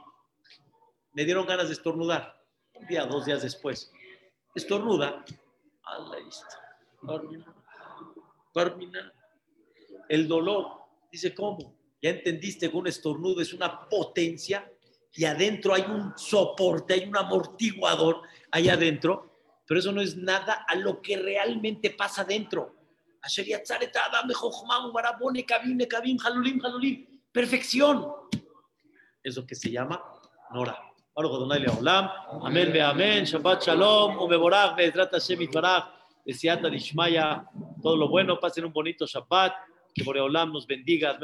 Me 1.12 1.24
dieron 1.24 1.46
ganas 1.46 1.68
de 1.68 1.74
estornudar. 1.74 2.42
Un 2.74 2.86
día, 2.86 3.06
dos 3.06 3.24
días 3.24 3.42
después. 3.42 3.92
Estornuda. 4.54 5.24
Termina. 8.52 9.12
El 10.08 10.28
dolor. 10.28 10.66
Dice, 11.10 11.34
¿cómo? 11.34 11.76
Ya 12.02 12.10
entendiste 12.10 12.70
que 12.70 12.76
un 12.76 12.86
estornudo 12.86 13.40
es 13.40 13.54
una 13.54 13.88
potencia 13.88 14.70
y 15.12 15.24
adentro 15.24 15.74
hay 15.74 15.82
un 15.82 16.12
soporte, 16.16 16.94
hay 16.94 17.04
un 17.08 17.16
amortiguador 17.16 18.22
ahí 18.50 18.68
adentro, 18.68 19.38
pero 19.66 19.80
eso 19.80 19.92
no 19.92 20.00
es 20.00 20.16
nada 20.16 20.66
a 20.68 20.74
lo 20.74 21.00
que 21.00 21.16
realmente 21.16 21.90
pasa 21.90 22.22
adentro. 22.22 22.74
Perfección. 27.32 28.06
Es 29.22 29.36
lo 29.36 29.46
que 29.46 29.54
se 29.54 29.70
llama 29.70 30.02
Nora. 30.52 30.78
Amén, 31.16 32.72
ve 32.72 32.82
amén. 32.82 33.24
Shabbat 33.24 33.64
shalom. 33.64 34.18
Umeborach, 34.18 34.76
be'ezrat 34.76 35.12
Hashem 35.12 35.42
itbarach. 35.42 35.86
Desiata 36.24 36.68
dishmaya. 36.68 37.48
Todo 37.82 37.96
lo 37.96 38.08
bueno. 38.08 38.38
Pasen 38.38 38.64
un 38.64 38.72
bonito 38.72 39.06
Shabbat. 39.06 39.54
Que 39.94 40.02
Boreolam 40.02 40.52
nos 40.52 40.66
bendiga. 40.66 41.16